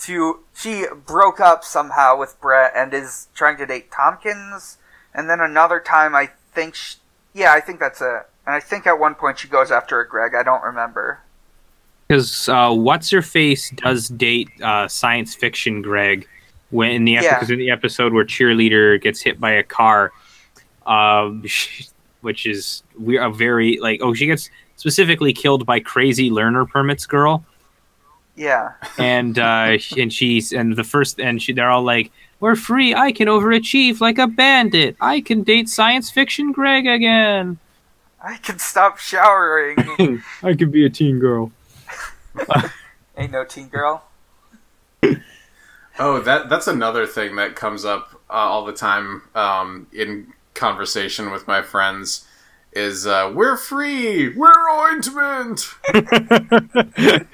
[0.00, 4.76] to she broke up somehow with Brett and is trying to date Tompkins,
[5.16, 6.94] and then another time I think sh
[7.34, 8.22] yeah I think that's it.
[8.46, 10.32] And I think at one point she goes after a Greg.
[10.36, 11.18] I don't remember.
[12.06, 16.28] Because uh, what's her face does date uh, science fiction Greg
[16.70, 17.22] when in the Yeah.
[17.36, 20.12] episode in the episode where cheerleader gets hit by a car,
[20.86, 21.86] um, she-
[22.20, 26.64] which is we are a very like oh she gets specifically killed by crazy learner
[26.66, 27.44] permits girl.
[28.36, 28.72] Yeah.
[28.98, 32.10] and uh and she's and the first and she they're all like
[32.40, 37.58] we're free i can overachieve like a bandit i can date science fiction greg again
[38.18, 39.76] I can stop showering.
[40.42, 41.52] i can be a teen girl
[43.16, 44.04] Ain't no teen girl.
[45.98, 51.30] Oh, that that's another thing that comes up uh, all the time um, in conversation
[51.30, 52.26] with my friends.
[52.72, 55.66] Is uh, we're free, we're ointment.
[55.94, 57.26] God.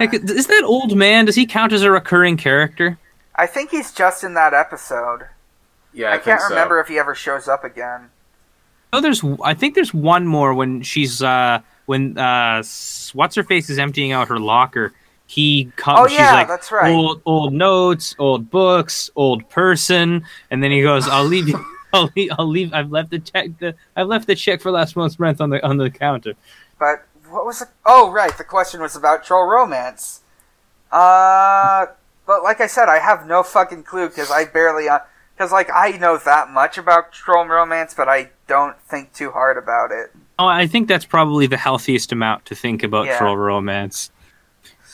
[0.00, 2.98] Like, is that old man does he count as a recurring character
[3.40, 5.26] I think he's just in that episode.
[5.94, 6.48] Yeah, I, I, can't so.
[6.50, 8.10] remember if he ever shows up again.
[8.92, 12.62] oh there's i think there's one more when she's uh when uh
[13.14, 14.92] what's her face is emptying out her locker
[15.26, 16.92] he comes Oh, she's yeah, like that's right.
[16.92, 21.58] old old notes old books old person and then he goes i'll leave you
[21.92, 22.72] I'll leave, I'll leave.
[22.72, 23.46] I've left the check.
[23.58, 26.34] The, I've left the check for last month's rent on the on the counter.
[26.78, 27.68] But what was it?
[27.84, 28.30] Oh, right.
[28.38, 30.20] The question was about troll romance.
[30.92, 31.86] Uh,
[32.30, 34.86] but like I said, I have no fucking clue because I barely.
[35.34, 39.58] Because like I know that much about troll romance, but I don't think too hard
[39.58, 40.12] about it.
[40.38, 43.18] Oh, I think that's probably the healthiest amount to think about Yeah.
[43.18, 44.12] troll romance.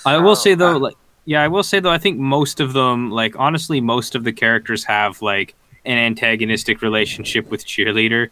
[0.06, 0.94] I will say though, uh, like,
[1.26, 4.32] yeah, I will say though, I think most of them, like, honestly, most of the
[4.32, 8.30] characters have like an antagonistic relationship with cheerleader.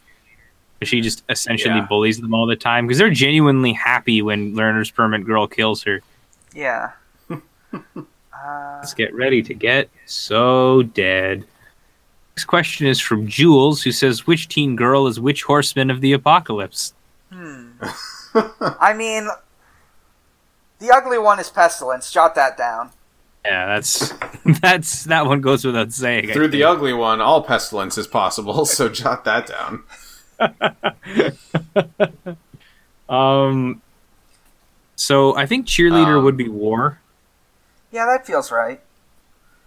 [0.83, 1.87] She just essentially Yeah.
[1.91, 6.01] bullies them all the time because they're genuinely happy when Learner's Permit Girl kills her.
[6.55, 6.93] Yeah.
[8.45, 11.45] uh, Let's get ready to get so dead.
[12.33, 16.13] Next question is from Jules, who says, "Which teen girl is which horseman of the
[16.13, 16.93] apocalypse?"
[17.33, 17.69] hmm.
[18.35, 19.29] I mean,
[20.81, 22.11] the ugly one is pestilence.
[22.13, 22.91] Jot that down.
[23.45, 24.13] Yeah, that's
[24.61, 26.33] that's that one goes without saying.
[26.33, 28.67] Through the ugly one, all pestilence is possible.
[28.75, 29.85] So jot that down.
[33.09, 33.83] Um.
[34.97, 36.99] So I think cheerleader Um, would be war.
[37.95, 38.81] Yeah, that feels right.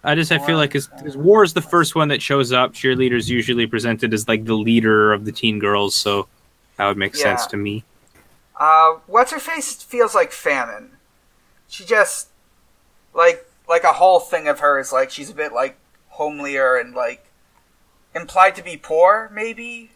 [0.03, 2.73] I just I feel like because war is the first one that shows up.
[2.73, 6.27] Cheerleader's usually presented as like the leader of the teen girls, so
[6.75, 7.85] that would make sense to me.
[8.59, 10.97] Uh, what's her face feels like famine.
[11.69, 12.27] She just
[13.13, 15.77] like like a whole thing of her is like she's a bit like
[16.09, 17.27] homelier and like
[18.13, 19.31] implied to be poor.
[19.33, 19.91] Maybe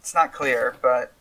[0.00, 1.12] it's not clear, but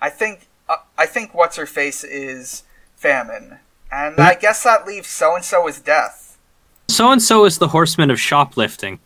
[0.00, 2.62] I think uh, I think what's her face is
[2.94, 3.58] famine,
[3.90, 6.38] and I guess that leaves so and so as death.
[6.88, 8.98] So and so is the horseman of shoplifting.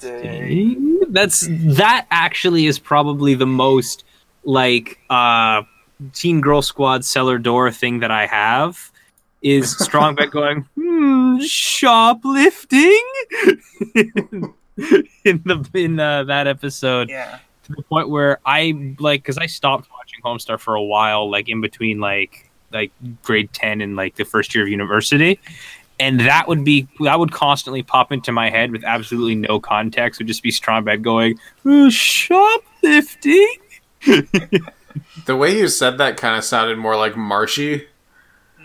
[0.00, 1.00] Shoplifting.
[1.12, 4.04] That's that actually is probably the most
[4.44, 5.62] like uh
[6.12, 8.90] teen girl squad cellar door thing that I have
[9.42, 13.02] is Strong Bad going hmm, shoplifting
[13.96, 17.38] in the in uh, that episode Yeah.
[17.64, 21.48] to the point where I like because I stopped watching Homestar for a while, like
[21.48, 22.90] in between like like
[23.22, 25.38] grade ten and like the first year of university,
[26.00, 30.18] and that would be that would constantly pop into my head with absolutely no context.
[30.20, 33.48] Would just be strong bad going "Uh, shoplifting.
[35.24, 37.86] The way you said that kind of sounded more like Marshie.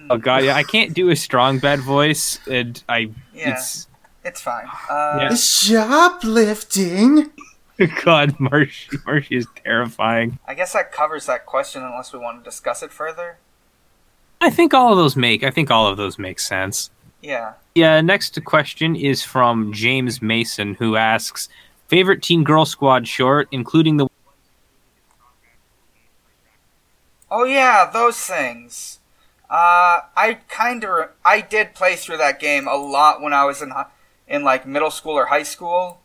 [0.09, 3.53] Oh god, yeah, I can't do a strong bad voice, and I Yeah.
[3.53, 3.87] it's
[4.25, 4.65] It's fine.
[4.89, 5.35] Uh, Yeah.
[5.35, 7.31] Shoplifting.
[8.03, 10.39] God, Marshie, Marshie is terrifying.
[10.47, 13.37] I guess that covers that question unless we want to discuss it further.
[14.41, 15.43] I think all of those make.
[15.43, 16.89] I think all of those make sense.
[17.21, 17.53] Yeah.
[17.75, 21.49] Yeah, next question is from James Mason, who asks
[21.87, 24.07] favorite Teen Girl Squad short, including the
[27.29, 28.99] Oh yeah, those things.
[29.49, 33.61] Uh, I kind of I did play through that game a lot when I was
[33.61, 33.71] in
[34.27, 36.01] in like middle school or high school.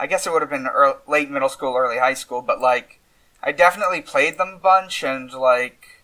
[0.00, 3.00] I guess it would have been ear late middle school, early high school, but like
[3.42, 6.02] I definitely played them a bunch and like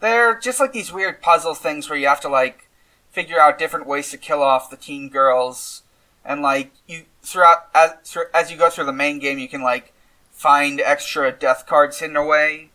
[0.00, 2.68] they're just like these weird puzzle things where you have to like
[3.10, 5.82] figure out different ways to kill off the teen girls.
[6.26, 9.94] And like you throughout as as you go through the main game you can like
[10.30, 12.68] find extra death cards hidden away.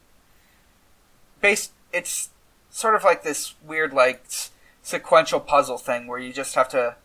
[1.39, 2.31] Based it's
[2.71, 4.25] sort of like this weird like
[4.81, 6.95] sequential puzzle thing where you just have to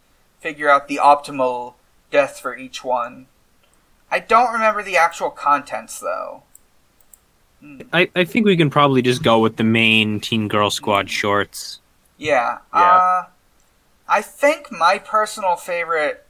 [0.40, 1.74] figure out the optimal
[2.10, 3.26] death for each one
[4.10, 6.42] i don't remember the actual contents though
[7.92, 11.80] I, I think we can probably just go with the main Teen Girl Squad shorts.
[12.16, 12.80] yeah, Yeah.
[12.96, 13.26] uh
[14.08, 16.26] i think my personal favorite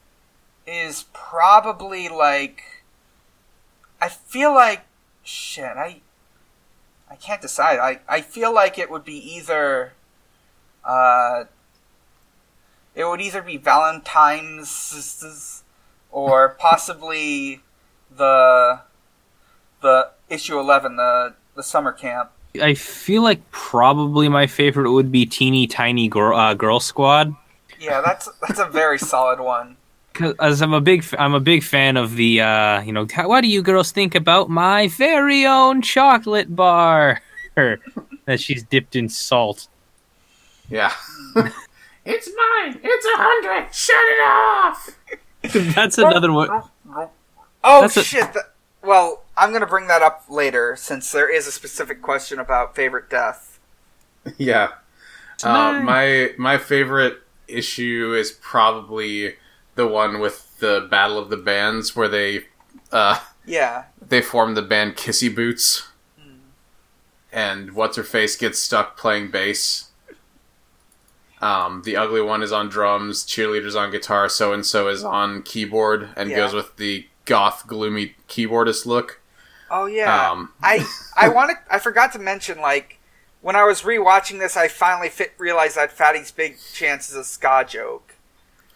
[0.67, 2.63] is probably like
[4.01, 4.83] i feel like
[5.23, 6.01] shit i
[7.09, 9.93] i can't decide i i feel like it would be either
[10.85, 11.45] uh
[12.97, 15.63] it would either be valentine's
[16.13, 17.61] or possibly
[18.15, 18.81] the
[19.83, 22.31] the issue 11 the the summer camp
[22.61, 27.35] I feel like probably my favorite would be Teeny Tiny Girl, uh, Girl Squad.
[27.79, 29.77] yeah that's that's a very solid one
[30.13, 33.07] Cause as I'm a big, f- I'm a big fan of the, uh, you know,
[33.25, 37.23] what do you girls think about my very own chocolate bar
[37.55, 39.69] that she's dipped in salt?
[40.69, 40.93] Yeah.
[42.05, 42.81] it's mine.
[42.83, 43.73] It's a hundred.
[43.73, 44.91] Shut it off.
[45.75, 46.63] That's another one.
[47.63, 48.29] Oh That's a- shit!
[48.83, 53.09] well, I'm gonna bring that up later since there is a specific question about favorite
[53.11, 53.59] death.
[54.37, 54.73] Yeah.
[55.43, 59.37] Uh, my my favorite issue is probably
[59.75, 62.45] the one with the Battle of the Bands where they
[62.93, 65.89] uh, Yeah, they form the band Kissy Boots,
[67.33, 69.90] and what's her face gets stuck playing bass.
[71.41, 75.43] Um, the ugly one is on drums, cheerleaders on guitar, so and so is on
[75.43, 76.37] keyboard, and Yeah.
[76.37, 79.21] goes with the goth, gloomy keyboardist look.
[79.71, 80.31] Oh yeah.
[80.31, 80.85] Um, I
[81.17, 82.99] I wanted I forgot to mention like
[83.41, 87.25] when I was rewatching this, I finally fit, realized that Fatty's big chance is a
[87.25, 88.15] ska joke.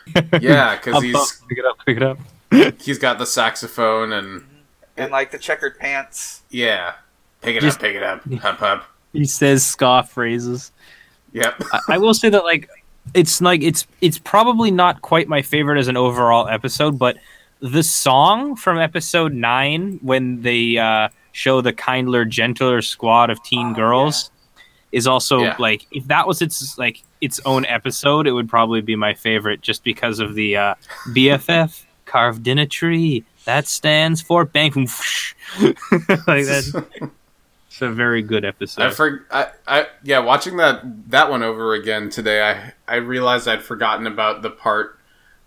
[0.41, 2.19] Yeah, because he's pick it up, pick it up.
[2.81, 4.45] he's got the saxophone and
[4.97, 6.43] And like the checkered pants.
[6.51, 6.95] yeah,
[7.43, 8.85] pick it Just- up, pick it up, hop hop.
[9.12, 10.73] He says ska phrases.
[11.35, 11.62] Yep.
[11.72, 12.68] I, I will say that like
[13.12, 17.18] it's like it's it's probably not quite my favorite as an overall episode, but
[17.61, 23.68] the song from episode nine when they uh, show the kindler, gentler squad of teen
[23.72, 24.30] Oh, girls
[24.93, 25.57] is also Yeah.
[25.59, 29.61] like if that was its like its own episode, it would probably be my favorite
[29.61, 30.74] just because of the uh,
[31.09, 35.35] BFF carved in a tree that stands for bang boom, whoosh.
[35.61, 37.11] like that.
[37.75, 38.85] It's a very good episode.
[38.85, 43.49] I for I, I yeah, watching that that one over again today, I I realized
[43.49, 44.97] I'd forgotten about the part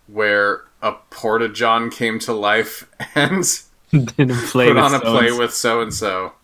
[0.08, 3.46] where a porta john came to life and
[3.90, 6.34] Didn't play put on a play with so and so.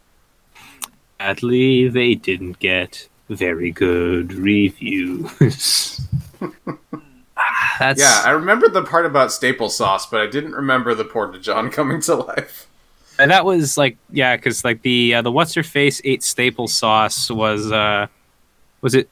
[1.21, 6.01] Sadly, they didn't get very good reviews.
[7.79, 11.39] That's Yeah, I remember the part about staple sauce, but I didn't remember the Porta
[11.39, 12.69] John coming to life.
[13.19, 16.67] And that was like yeah, because like the uh, the what's her face ate staple
[16.69, 18.07] sauce was uh
[18.81, 19.09] was it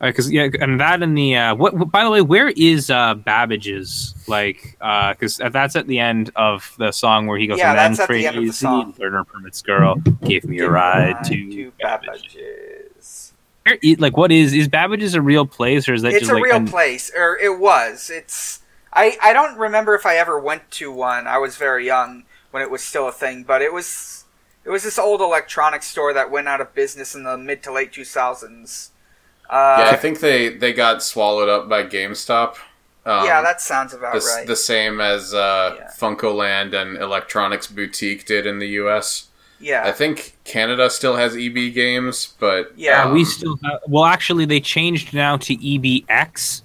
[0.00, 4.14] because yeah and that and the uh what by the way where is uh Babbage's
[4.28, 7.78] like uh because that's at the end of the song where he goes Yeah, and
[7.96, 8.94] that's at the end of the song.
[8.98, 12.08] learner permits girl gave me a ride to Babbage.
[12.36, 13.32] Babbage's.
[13.64, 16.34] Where like what is is Babbage's a real place or is that It's just a
[16.34, 18.10] like real an- place, or it was.
[18.10, 18.60] It's
[18.92, 21.26] I I don't remember if I ever went to one.
[21.26, 24.24] I was very young when it was still a thing, but it was
[24.64, 27.72] it was this old electronics store that went out of business in the mid to
[27.72, 28.90] late two thousands.
[29.48, 32.56] Uh, yeah, I think they they got swallowed up by GameStop.
[33.06, 34.46] Um, yeah, that sounds about the, right.
[34.46, 35.90] the same as uh, Yeah.
[35.98, 39.28] FuncoLand and Electronics Boutique did in the U.S.
[39.60, 43.80] yeah, I think Canada still has EB games, but Yeah, Uh, we um, still have,
[43.86, 46.62] well actually they changed now to EBX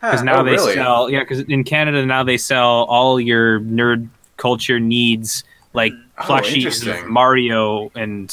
[0.00, 0.22] because Huh.
[0.24, 0.72] now Oh, they really?
[0.74, 4.08] sell yeah because in canada now they sell all your nerd
[4.42, 7.04] culture needs like Oh, plushies interesting.
[7.04, 8.26] of mario and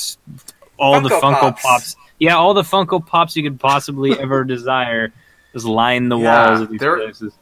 [0.77, 1.61] all the Funko funko Pops.
[1.63, 1.95] pops.
[2.19, 5.11] yeah all the funko pops you could possibly ever desire
[5.53, 7.33] just line the Yeah, walls of these there- places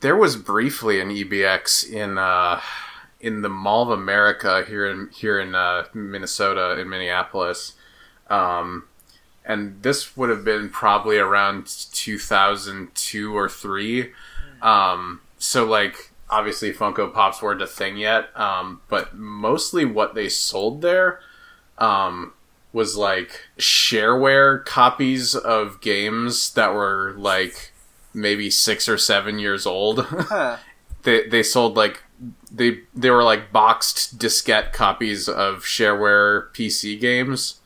[0.00, 2.60] there was briefly an EBX in uh,
[3.20, 7.74] in the Mall of America here in here in uh, Minnesota in Minneapolis,
[8.30, 8.84] um,
[9.44, 14.12] and this would have been probably around two thousand two or three.
[14.62, 20.28] Um, so like obviously Funko Pops weren't a thing yet, um, but mostly what they
[20.28, 21.20] sold there
[21.78, 22.32] um,
[22.72, 27.72] was like shareware copies of games that were like
[28.14, 30.06] maybe six or seven years old.
[30.10, 30.58] Huh.
[31.02, 32.02] they they sold like
[32.52, 37.60] they they were like boxed diskette copies of shareware PC games.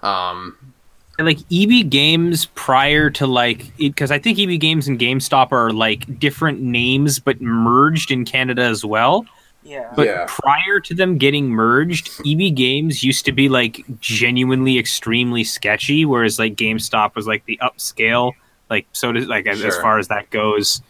[0.00, 0.73] Um,
[1.18, 6.18] like eb games prior to like because i think eb games and gamestop are like
[6.18, 9.24] different names but merged in canada as well.
[9.64, 10.26] Yeah, But Yeah.
[10.28, 16.38] prior to them getting merged, EB Games used to be like genuinely extremely sketchy, whereas
[16.38, 18.32] like GameStop was like the upscale,
[18.68, 20.82] like so does like as, as far as that goes,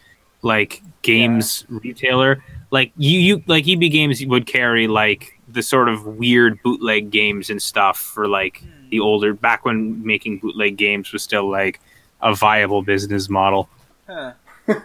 [0.43, 2.43] like games retailer.
[2.73, 7.51] Like you, you like EB Games would carry like the sort of weird bootleg games
[7.51, 8.84] and stuff for like hmm.
[8.95, 11.81] The older back when making bootleg games was still like
[12.23, 13.69] a viable business model.
[14.07, 14.35] Huh.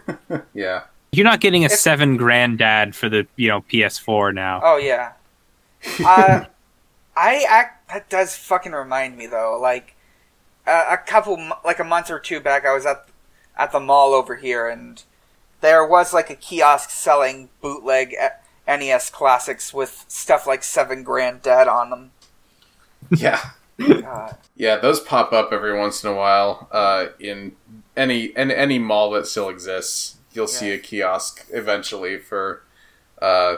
[0.52, 0.82] yeah,
[1.12, 4.60] You're not getting a If- seven granddad for the you know PS4 now.
[4.64, 5.12] Oh yeah.
[6.04, 6.46] Uh,
[7.16, 9.56] I act that does fucking remind me though.
[9.62, 9.94] Like
[10.66, 13.06] uh, a couple, like a month or two back, I was at
[13.56, 15.00] at the mall over here, and
[15.60, 18.30] there was like a kiosk selling bootleg uh,
[18.66, 22.10] NES classics with stuff like Seven Grand Dad on them.
[23.16, 23.50] yeah,
[23.80, 24.36] God.
[24.56, 24.76] yeah.
[24.76, 27.52] Those pop up every once in a while uh, in
[27.96, 30.16] any in any mall that still exists.
[30.32, 32.62] You'll see a kiosk eventually for
[33.20, 33.56] uh,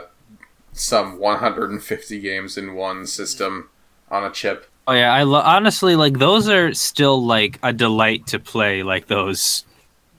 [0.71, 3.69] some 150 games in one system
[4.09, 4.69] on a chip.
[4.87, 8.83] Oh yeah, I lo- honestly like those are still like a delight to play.
[8.83, 9.65] Like those,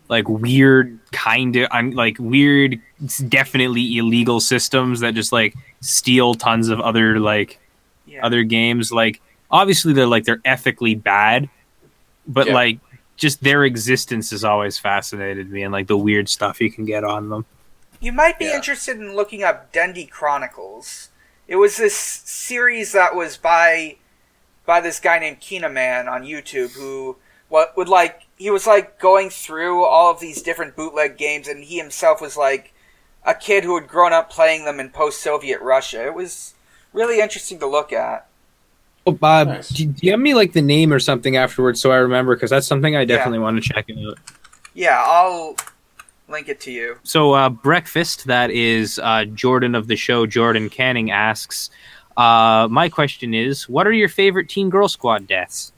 [0.09, 2.81] like weird kind of, I'm like weird,
[3.29, 7.59] definitely illegal systems that just like steal tons of other like
[8.07, 8.25] Yeah.
[8.25, 8.91] other games.
[8.93, 9.21] Like
[9.55, 11.49] obviously they're like they're ethically bad,
[12.27, 12.55] but Yeah.
[12.55, 12.79] like
[13.17, 17.05] just their existence has always fascinated me and like the weird stuff you can get
[17.05, 17.47] on them.
[18.01, 18.57] You might be Yeah.
[18.57, 21.09] interested in looking up Dendy Chronicles.
[21.47, 23.97] It was this series that was by
[24.67, 27.17] by this guy named Kinaman on YouTube who
[27.49, 31.63] what would like he was like going through all of these different bootleg games and
[31.65, 32.73] he himself was like
[33.25, 36.05] a kid who had grown up playing them in post-Soviet Russia.
[36.05, 36.55] It was
[36.93, 38.27] really interesting to look at.
[39.07, 39.69] Oh, Bob, Nice.
[39.69, 42.35] do, do you have me like the name or something afterwards so I remember?
[42.35, 44.19] Because that's something I definitely want to check out.
[44.73, 45.57] Yeah, I'll
[46.29, 46.97] link it to you.
[47.03, 51.71] So, uh, breakfast, that is uh, Jordan of the show, Jordan Canning asks,
[52.17, 55.73] uh, My question is, what are your favorite Teen Girl Squad deaths?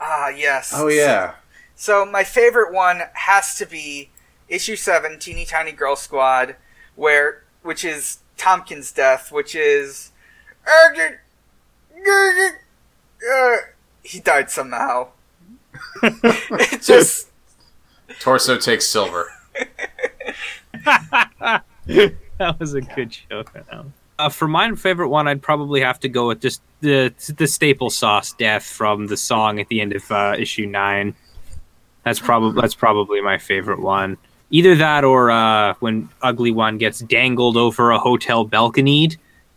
[0.00, 0.72] Ah, yes.
[0.74, 1.34] Oh yeah,
[1.76, 4.10] So my favorite one has to be
[4.48, 6.56] issue seven, Teeny Tiny Girl Squad,
[6.96, 10.10] where which is Tompkins' death, which is
[12.08, 13.56] uh,
[14.02, 15.08] he died somehow.
[16.02, 17.30] it just
[18.20, 19.30] torso takes silver.
[20.84, 23.52] that was a good joke.
[24.18, 27.90] Uh, for my favorite one, I'd probably have to go with just the the staple
[27.90, 31.14] sauce death from the song at the end of uh, issue nine.
[32.04, 34.16] That's probably that's probably my favorite one.
[34.50, 39.10] Either that or uh, when Ugly One gets dangled over a hotel balcony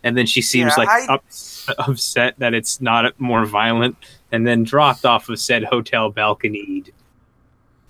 [0.03, 3.95] and then she seems Yeah, like I- ups- upset that it's not more violent,
[4.31, 6.83] and then dropped off of said hotel balcony.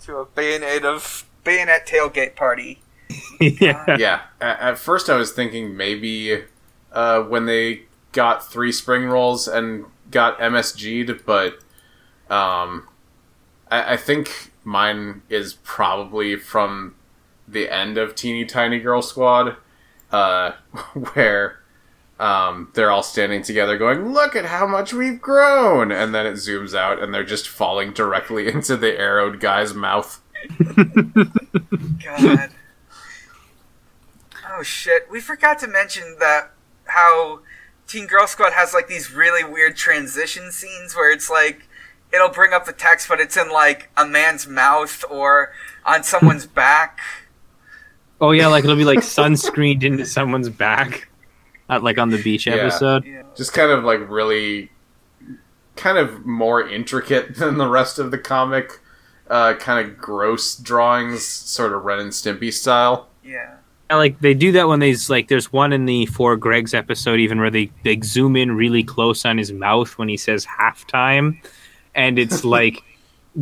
[0.02, 2.82] To a bayonet of bayonet tailgate party.
[3.42, 3.96] yeah.
[3.98, 4.22] yeah.
[4.42, 6.44] At, at first, I was thinking maybe
[6.92, 11.60] uh, when they got three spring rolls and got MSG'd, but
[12.30, 12.88] um,
[13.72, 16.96] I, I think mine is probably from
[17.48, 19.56] the end of Teeny Tiny Girl Squad,
[20.12, 20.52] uh,
[21.14, 21.60] where
[22.24, 25.92] um, they're all standing together going, Look at how much we've grown!
[25.92, 30.22] And then it zooms out and they're just falling directly into the arrowed guy's mouth.
[30.58, 32.50] God.
[34.50, 35.08] oh shit!
[35.12, 36.52] We forgot to mention that
[36.86, 37.42] how
[37.88, 41.68] Teen Girl Squad has like these really weird transition scenes where it's like
[42.14, 45.52] it'll bring up the text, but it's in like a man's mouth or
[45.86, 47.00] on someone's back.
[48.22, 51.13] Oh yeah, like it'll be like sunscreened into someone's back, at,
[51.70, 52.56] like on the beach Yeah.
[52.56, 53.06] episode.
[53.06, 53.24] Yeah.
[53.36, 54.70] just kind of like really
[55.76, 58.80] kind of more intricate than the rest of the comic
[59.30, 63.56] uh, kind of gross drawings sort of ren and stimpy style Yeah.
[63.90, 67.20] Yeah, like they do that when there's like there's one in the four Greg's episode
[67.20, 71.38] even where they they zoom in really close on his mouth when he says halftime,
[71.94, 72.82] and it's like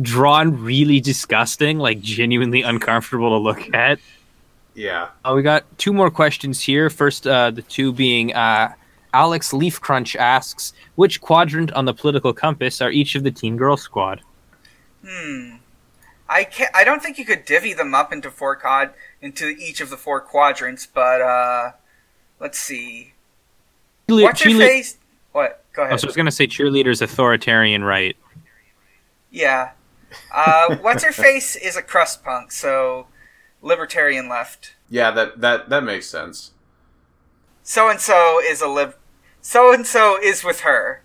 [0.00, 3.98] drawn really disgusting, like genuinely uncomfortable to look at.
[4.74, 6.88] Yeah Uh, we got two more questions here.
[6.90, 8.72] First, uh, the two being uh,
[9.14, 13.76] Alex Leafcrunch asks, which quadrant on the political compass are each of the Teen Girl
[13.76, 14.22] Squad?
[15.06, 15.56] Hmm.
[16.28, 16.70] I can't.
[16.74, 19.96] I don't think you could divvy them up into four quad into each of the
[19.98, 21.72] four quadrants, but uh,
[22.40, 23.12] let's see.
[24.08, 24.96] Cheerle- What's your cheerle- face?
[25.32, 25.62] What?
[25.74, 26.00] Go Oh, ahead.
[26.00, 28.16] so I was gonna say cheerleaders authoritarian right.
[29.30, 29.72] Yeah.
[30.32, 33.06] Uh, what's her face is a crust punk, so
[33.62, 34.74] libertarian left.
[34.90, 36.50] yeah that that that makes sense
[37.62, 38.94] So and so is a lib.
[39.40, 41.02] So and so is with her.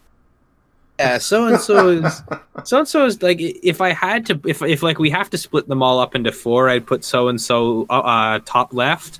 [0.99, 2.21] Yeah, so and so is
[2.63, 5.38] so and so is like if I had to if if like we have to
[5.38, 9.19] split them all up into four, I'd put so and so uh top left.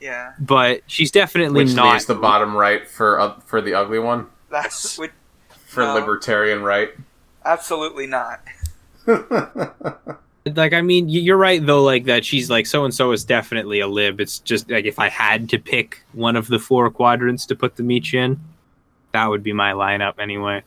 [0.00, 0.34] Yeah.
[0.38, 4.26] But she's definitely which not leaves the bottom right for uh, for the ugly one
[4.48, 5.10] That's would
[5.66, 5.94] for No.
[5.94, 6.90] libertarian right
[7.44, 8.40] absolutely not.
[10.56, 13.80] like I mean you're right though like that she's like so and so is definitely
[13.80, 14.20] a lib.
[14.20, 17.76] It's just like if I had to pick one of the four quadrants to put
[17.76, 18.38] them each in,
[19.12, 20.62] that would be my lineup anyway.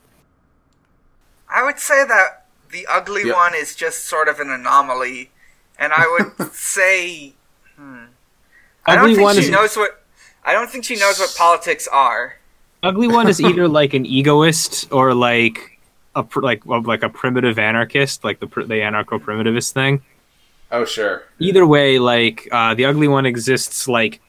[1.50, 3.34] I would say that the ugly Yeah.
[3.34, 5.32] one is just sort of an anomaly,
[5.78, 7.34] and I would say,
[7.76, 8.06] hmm,
[8.86, 10.04] I don't Ugly think one she is knows what.
[10.44, 12.38] I don't think she knows what politics are.
[12.84, 15.71] ugly one is either like an egoist or like
[16.16, 20.02] a pr- like like a primitive anarchist, like the pr- the anarcho primitivist thing.
[20.72, 21.24] oh sure.
[21.40, 24.20] Either way like uh, the ugly one exists like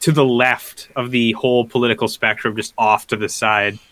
[0.00, 3.78] to the left of the whole political spectrum just off to the side.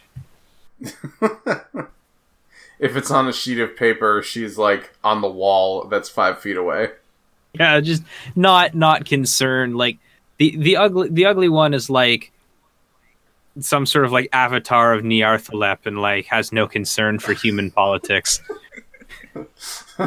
[2.79, 6.57] If it's on a sheet of paper she's like on the wall that's five feet
[6.57, 6.89] away.
[7.53, 8.03] Yeah just
[8.35, 9.77] not not concerned.
[9.77, 9.99] Like
[10.39, 12.33] the the ugly the ugly one is like
[13.59, 18.41] some sort of like avatar of Nyarlathotep and like has no concern for human politics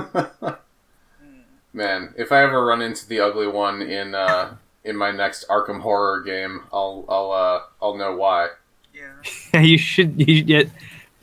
[1.74, 5.82] Man, if I ever run into the ugly one in uh, in my next Arkham
[5.82, 8.50] Horror game, I'll I'll uh, I'll know why.
[8.94, 9.60] Yeah.
[9.62, 10.70] you should you should get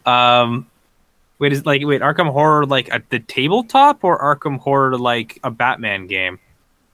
[0.06, 0.66] um
[1.38, 5.51] wait is like wait arkham horror like at the tabletop or arkham horror like a
[5.51, 6.38] batman game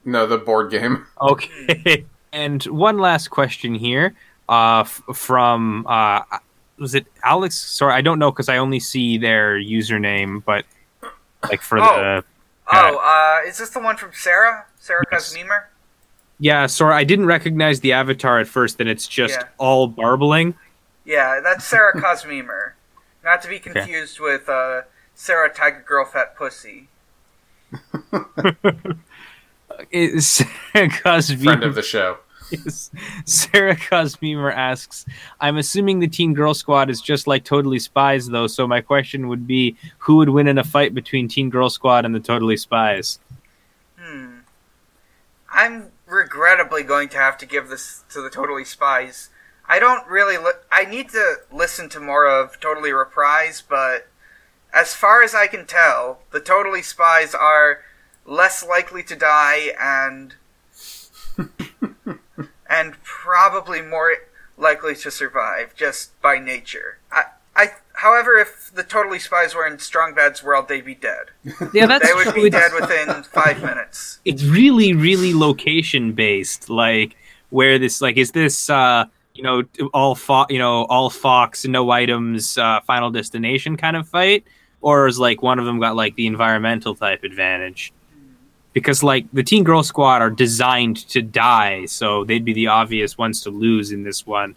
[0.04, 1.06] No, the board game.
[1.20, 2.04] Okay.
[2.32, 4.14] and one last question here,
[4.48, 6.22] uh, f- from uh,
[6.78, 7.56] was it Alex?
[7.56, 10.64] Sorry, I don't know because I only see their username, but
[11.50, 11.82] like for Oh.
[11.82, 12.24] the
[12.72, 12.96] Oh,
[13.44, 14.66] uh, is this the one from Sarah?
[14.78, 15.32] Sarah Yes.
[15.34, 15.64] Kazmimer?
[16.40, 16.66] yeah.
[16.66, 19.46] Sorry, I didn't recognize the avatar at first, and it's just Yeah.
[19.58, 20.54] all barbling.
[21.04, 22.72] Yeah, that's Sarah Kazmimer.
[23.24, 24.82] Not to be confused with uh,
[25.14, 26.88] Sarah Tiger Girl Fat Pussy.
[29.90, 30.42] It's
[31.02, 31.44] Cosby.
[31.44, 32.18] Friend of the show.
[32.50, 32.90] Yes.
[33.24, 35.04] Sarah Cosmemer asks,
[35.40, 39.28] I'm assuming the Teen Girl Squad is just like Totally Spies, though, so my question
[39.28, 42.56] would be who would win in a fight between Teen Girl Squad and the Totally
[42.56, 43.18] Spies?
[43.98, 44.38] Hmm.
[45.50, 49.30] I'm regrettably going to have to give this to the Totally Spies.
[49.68, 50.38] I don't really.
[50.38, 54.06] Li- I need to listen to more of Totally Reprise, but
[54.72, 57.80] as far as I can tell, the Totally Spies are
[58.24, 60.34] less likely to die and
[62.70, 64.12] and probably more
[64.58, 66.98] likely to survive just by nature.
[67.12, 67.24] I,
[67.54, 71.26] I, however, if the Totally Spies were in Strong Bad's world, they'd be dead.
[71.72, 72.44] Yeah, that's They would true.
[72.44, 74.18] be dead within five minutes.
[74.24, 77.16] it's really really location based like
[77.50, 79.62] where this like is this uh you know
[79.94, 84.44] all fo- you know all Fox no items uh, Final Destination kind of fight,
[84.80, 87.92] or is like one of them got like the environmental type advantage?
[88.76, 93.16] Because like the Teen Girl Squad are designed to die, so they'd be the obvious
[93.16, 94.54] ones to lose in this one.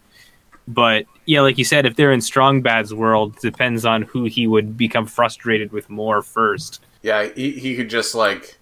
[0.68, 4.46] But yeah, like you said, if they're in Strong Bad's world, depends on who he
[4.46, 6.82] would become frustrated with more first.
[7.02, 8.60] Yeah, he, he could just like,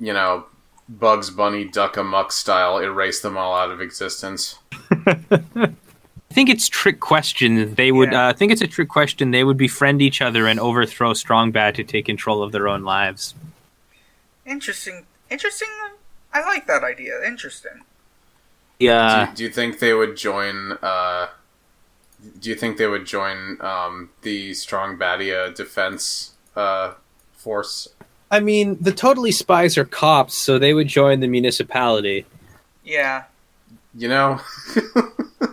[0.00, 0.46] you know,
[0.88, 4.58] Bugs Bunny Duck Amuck style erase them all out of existence.
[4.90, 7.76] I think it's trick question.
[7.76, 8.10] They would.
[8.10, 8.26] Yeah.
[8.26, 9.30] Uh, I think it's a trick question.
[9.30, 12.82] They would befriend each other and overthrow Strong Bad to take control of their own
[12.82, 13.36] lives.
[14.52, 15.06] Interesting.
[15.30, 15.68] Interesting.
[16.34, 17.24] I like that idea.
[17.26, 17.80] Interesting.
[18.78, 19.26] Yeah.
[19.30, 20.72] do, do you think they would join?
[20.82, 21.28] Uh,
[22.38, 26.92] do you think they would join um, the Strongbadia Defense uh,
[27.32, 27.88] Force?
[28.30, 32.26] I mean, the Totally Spies are cops, so they would join the municipality.
[32.84, 33.24] Yeah.
[33.94, 34.40] You know,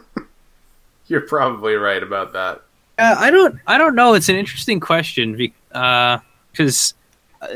[1.08, 2.62] you're probably right about that.
[2.98, 3.60] Uh, I don't.
[3.66, 4.14] I don't know.
[4.14, 6.99] It's an interesting question because, uh,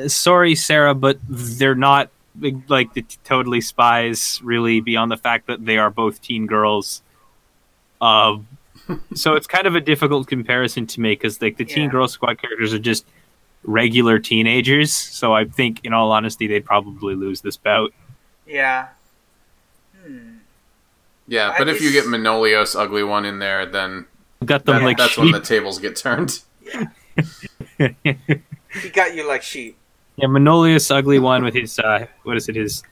[0.07, 4.39] sorry, Sarah, but they're not like- like the Totally Spies.
[4.43, 7.01] Really, beyond the fact that they are both teen girls.
[8.01, 8.37] Uh,
[9.15, 11.89] so it's kind of a difficult comparison to make because like the Teen Yeah.
[11.91, 13.05] Girl Squad characters are just
[13.63, 14.91] regular teenagers.
[14.91, 17.93] So I think, in all honesty, they'd probably lose this bout.
[18.45, 18.87] Yeah.
[20.05, 20.37] Hmm.
[21.27, 24.05] Yeah, I but if you get Manolios Ugly One in there, then
[24.43, 26.41] Got them that- like that's when the tables get turned.
[28.81, 29.77] He got you like sheep.
[30.15, 32.83] Yeah, Manolius ugly one with his uh what is it, his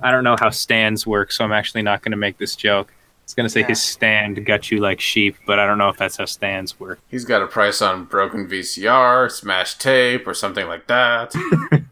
[0.00, 2.92] I don't know how stands work, so I'm actually not gonna make this joke.
[3.22, 3.68] It's gonna say Yeah.
[3.68, 7.00] his stand got you like sheep, but I don't know if that's how stands work.
[7.10, 11.34] He's got a price on broken VCR, smashed tape, or something like that.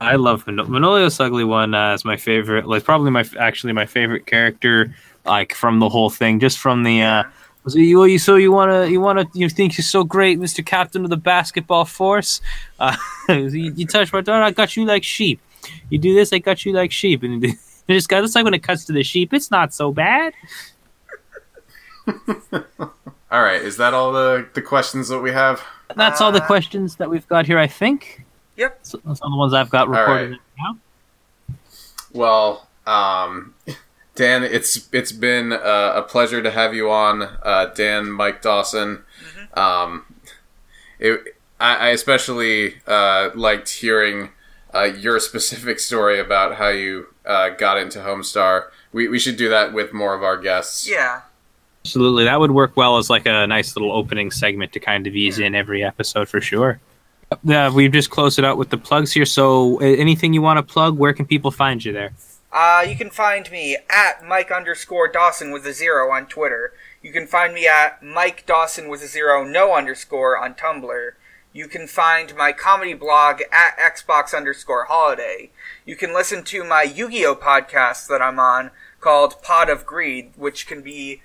[0.00, 2.66] I love Manol- Manolius ugly one uh, is my favorite.
[2.66, 4.94] Like probably my actually my favorite character,
[5.26, 7.02] like from the whole thing, just from the.
[7.02, 7.22] uh
[7.66, 11.04] so you, you so you wanna you wanna you think you're so great, Mister Captain
[11.04, 12.40] of the basketball force?
[12.78, 12.96] Uh,
[13.28, 15.40] you, you touch my daughter, I got you like sheep.
[15.90, 17.56] You do this, I got you like sheep, and it
[17.88, 18.24] just got.
[18.24, 20.32] It's like when it cuts to the sheep, it's not so bad.
[23.30, 25.62] all right, is that all the the questions that we have?
[25.96, 28.24] That's all the Uh, questions that we've got here, I think.
[28.56, 28.78] Yep.
[28.82, 30.40] So, those are the ones I've got recorded right.
[30.58, 30.78] now.
[32.12, 33.54] Well, um,
[34.20, 39.02] Dan, it's it's been uh, a pleasure to have you on, uh, Dan, Mike Dawson.
[39.54, 40.04] Um,
[40.98, 44.28] it, I, I especially uh, liked hearing
[44.74, 48.64] uh, your specific story about how you uh, got into Homestar.
[48.92, 50.86] We we should do that with more of our guests.
[50.86, 51.22] Yeah.
[51.86, 55.16] Absolutely, that would work well as like a nice little opening segment to kind of
[55.16, 56.78] ease in every episode for sure.
[57.48, 59.24] Uh, we've just closed it out with the plugs here.
[59.24, 60.98] So, uh, anything you want to plug?
[60.98, 62.12] Where can people find you there?
[62.52, 66.72] Uh, you can find me at Mike underscore Dawson with a zero on Twitter.
[67.02, 71.10] You can find me at Mike Dawson with a zero no underscore on Tumblr.
[71.52, 75.50] You can find my comedy blog at Xbox underscore holiday.
[75.84, 78.70] You can listen to my Yu-Gi-Oh podcast that I'm on
[79.00, 81.22] called Pod of Greed, which can be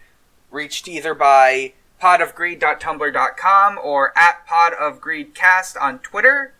[0.52, 6.54] reached either by podofgreed.tumblr.com or at pod of podofgreedcast on Twitter.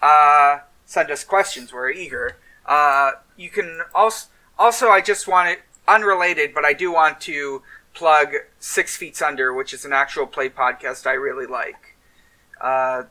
[0.00, 1.72] Uh, send us questions.
[1.72, 2.36] We're eager.
[2.68, 4.28] Uh, you can also,
[4.58, 7.62] also, I just want it unrelated, but I do want to
[7.94, 11.96] plug Six Feet Under, which is an actual play podcast I really like.
[12.60, 13.04] Uh,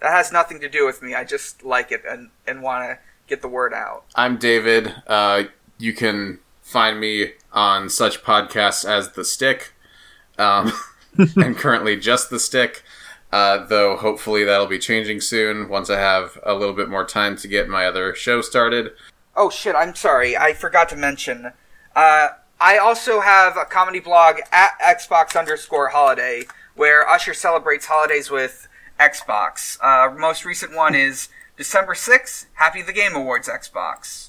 [0.00, 1.14] that has nothing to do with me.
[1.14, 4.04] I just like it and, and want to get the word out.
[4.14, 4.94] I'm David.
[5.06, 5.44] Uh,
[5.78, 9.72] you can find me on such podcasts as The Stick,
[10.38, 10.72] um,
[11.36, 12.84] and currently just The Stick.
[13.32, 17.36] Uh, though hopefully that'll be changing soon once I have a little bit more time
[17.36, 18.92] to get my other show started.
[19.36, 20.36] Oh shit, I'm sorry.
[20.36, 21.52] I forgot to mention.
[21.94, 22.28] Uh,
[22.60, 26.44] I also have a comedy blog at Xbox underscore holiday
[26.74, 29.78] where Usher celebrates holidays with Xbox.
[29.82, 34.28] Uh, most recent one is December 6th, Happy the Game Awards Xbox.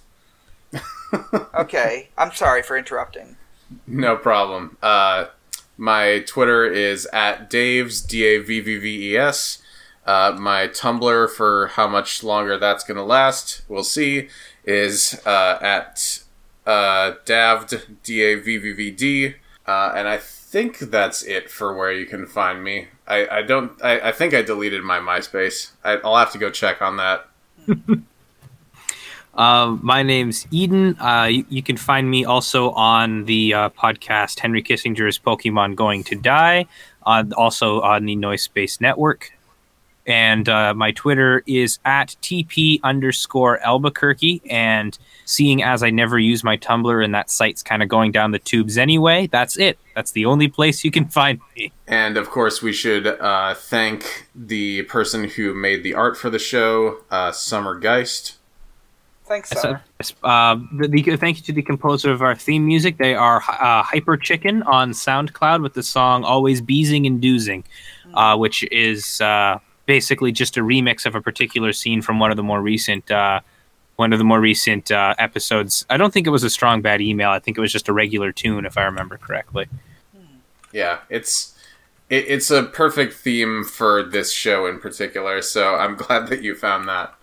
[1.54, 3.36] okay, I'm sorry for interrupting.
[3.88, 4.78] No problem.
[4.82, 5.26] Uh,
[5.82, 9.64] my Twitter is at Dave's D A V V V E S.
[10.06, 14.30] Uh, my Tumblr for how much longer that's going to last, we'll see,
[14.64, 16.22] is uh, at
[16.68, 19.36] uh, Davd D A V V V D.
[19.66, 22.90] Uh, and I think that's it for where you can find me.
[23.08, 23.72] I, I don't.
[23.84, 25.72] I, I think I deleted my MySpace.
[25.84, 27.28] I, I'll have to go check on that.
[29.34, 31.00] Uh, my name's Eden.
[31.00, 36.04] Uh, you, you can find me also on the uh, podcast Henry Kissinger's Pokemon Going
[36.06, 36.66] to Die,
[37.04, 39.32] also on the Noise Space Network.
[40.08, 44.42] And uh, my Twitter is at TP underscore Albuquerque.
[44.50, 48.32] And seeing as I never use my Tumblr and that site's kind of going down
[48.32, 49.78] the tubes anyway, that's it.
[49.96, 51.72] That's the only place you can find me.
[51.88, 56.40] And of course, we should uh, thank the person who made the art for the
[56.40, 58.38] show, uh, Summer Geist.
[59.32, 59.82] Thanks, So, Summer.
[60.24, 62.98] uh, the, the, thank you to the composer of our theme music.
[62.98, 67.64] They are uh, Hyper Chicken on SoundCloud with the song "Always Beezing and Doozing,"
[68.14, 72.36] uh, which is uh, basically just a remix of a particular scene from one of
[72.36, 73.40] the more recent uh,
[73.96, 75.86] one of the more recent uh, episodes.
[75.90, 77.30] I don't think it was a strong bad email.
[77.30, 79.70] I think it was just a regular tune, if I remember correctly.
[80.74, 81.58] Yeah, it's
[82.10, 85.42] it, it's a perfect theme for this show in particular.
[85.42, 87.16] So I'm glad that you found that.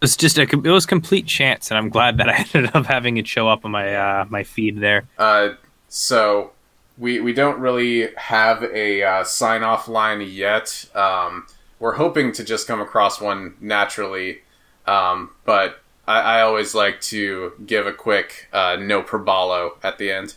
[0.00, 2.86] It was just a it was complete chance, and I'm glad that I ended up
[2.86, 5.08] having it show up on my uh, my feed there.
[5.18, 5.54] Uh,
[5.88, 6.52] so
[6.96, 10.84] we we don't really have a uh, sign off line yet.
[10.94, 11.48] Um,
[11.80, 14.42] we're hoping to just come across one naturally,
[14.86, 20.12] um, but I, I always like to give a quick uh, no probalo at the
[20.12, 20.36] end.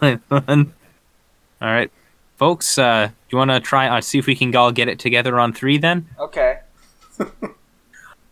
[0.00, 0.64] All
[1.60, 1.90] right,
[2.38, 2.78] folks.
[2.78, 3.88] Uh, you want to try?
[3.88, 5.76] Uh, see if we can all get it together on three.
[5.76, 6.08] Then.
[6.18, 6.60] Okay.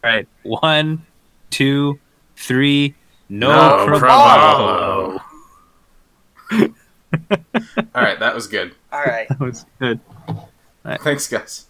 [0.05, 0.29] All right.
[0.43, 1.05] One,
[1.51, 1.99] two,
[2.37, 2.95] three.
[3.29, 5.21] No, No probalo.
[7.95, 8.75] All right, that was good.
[8.93, 9.29] All right.
[9.39, 10.01] That was good.
[11.01, 11.67] Thanks, guys.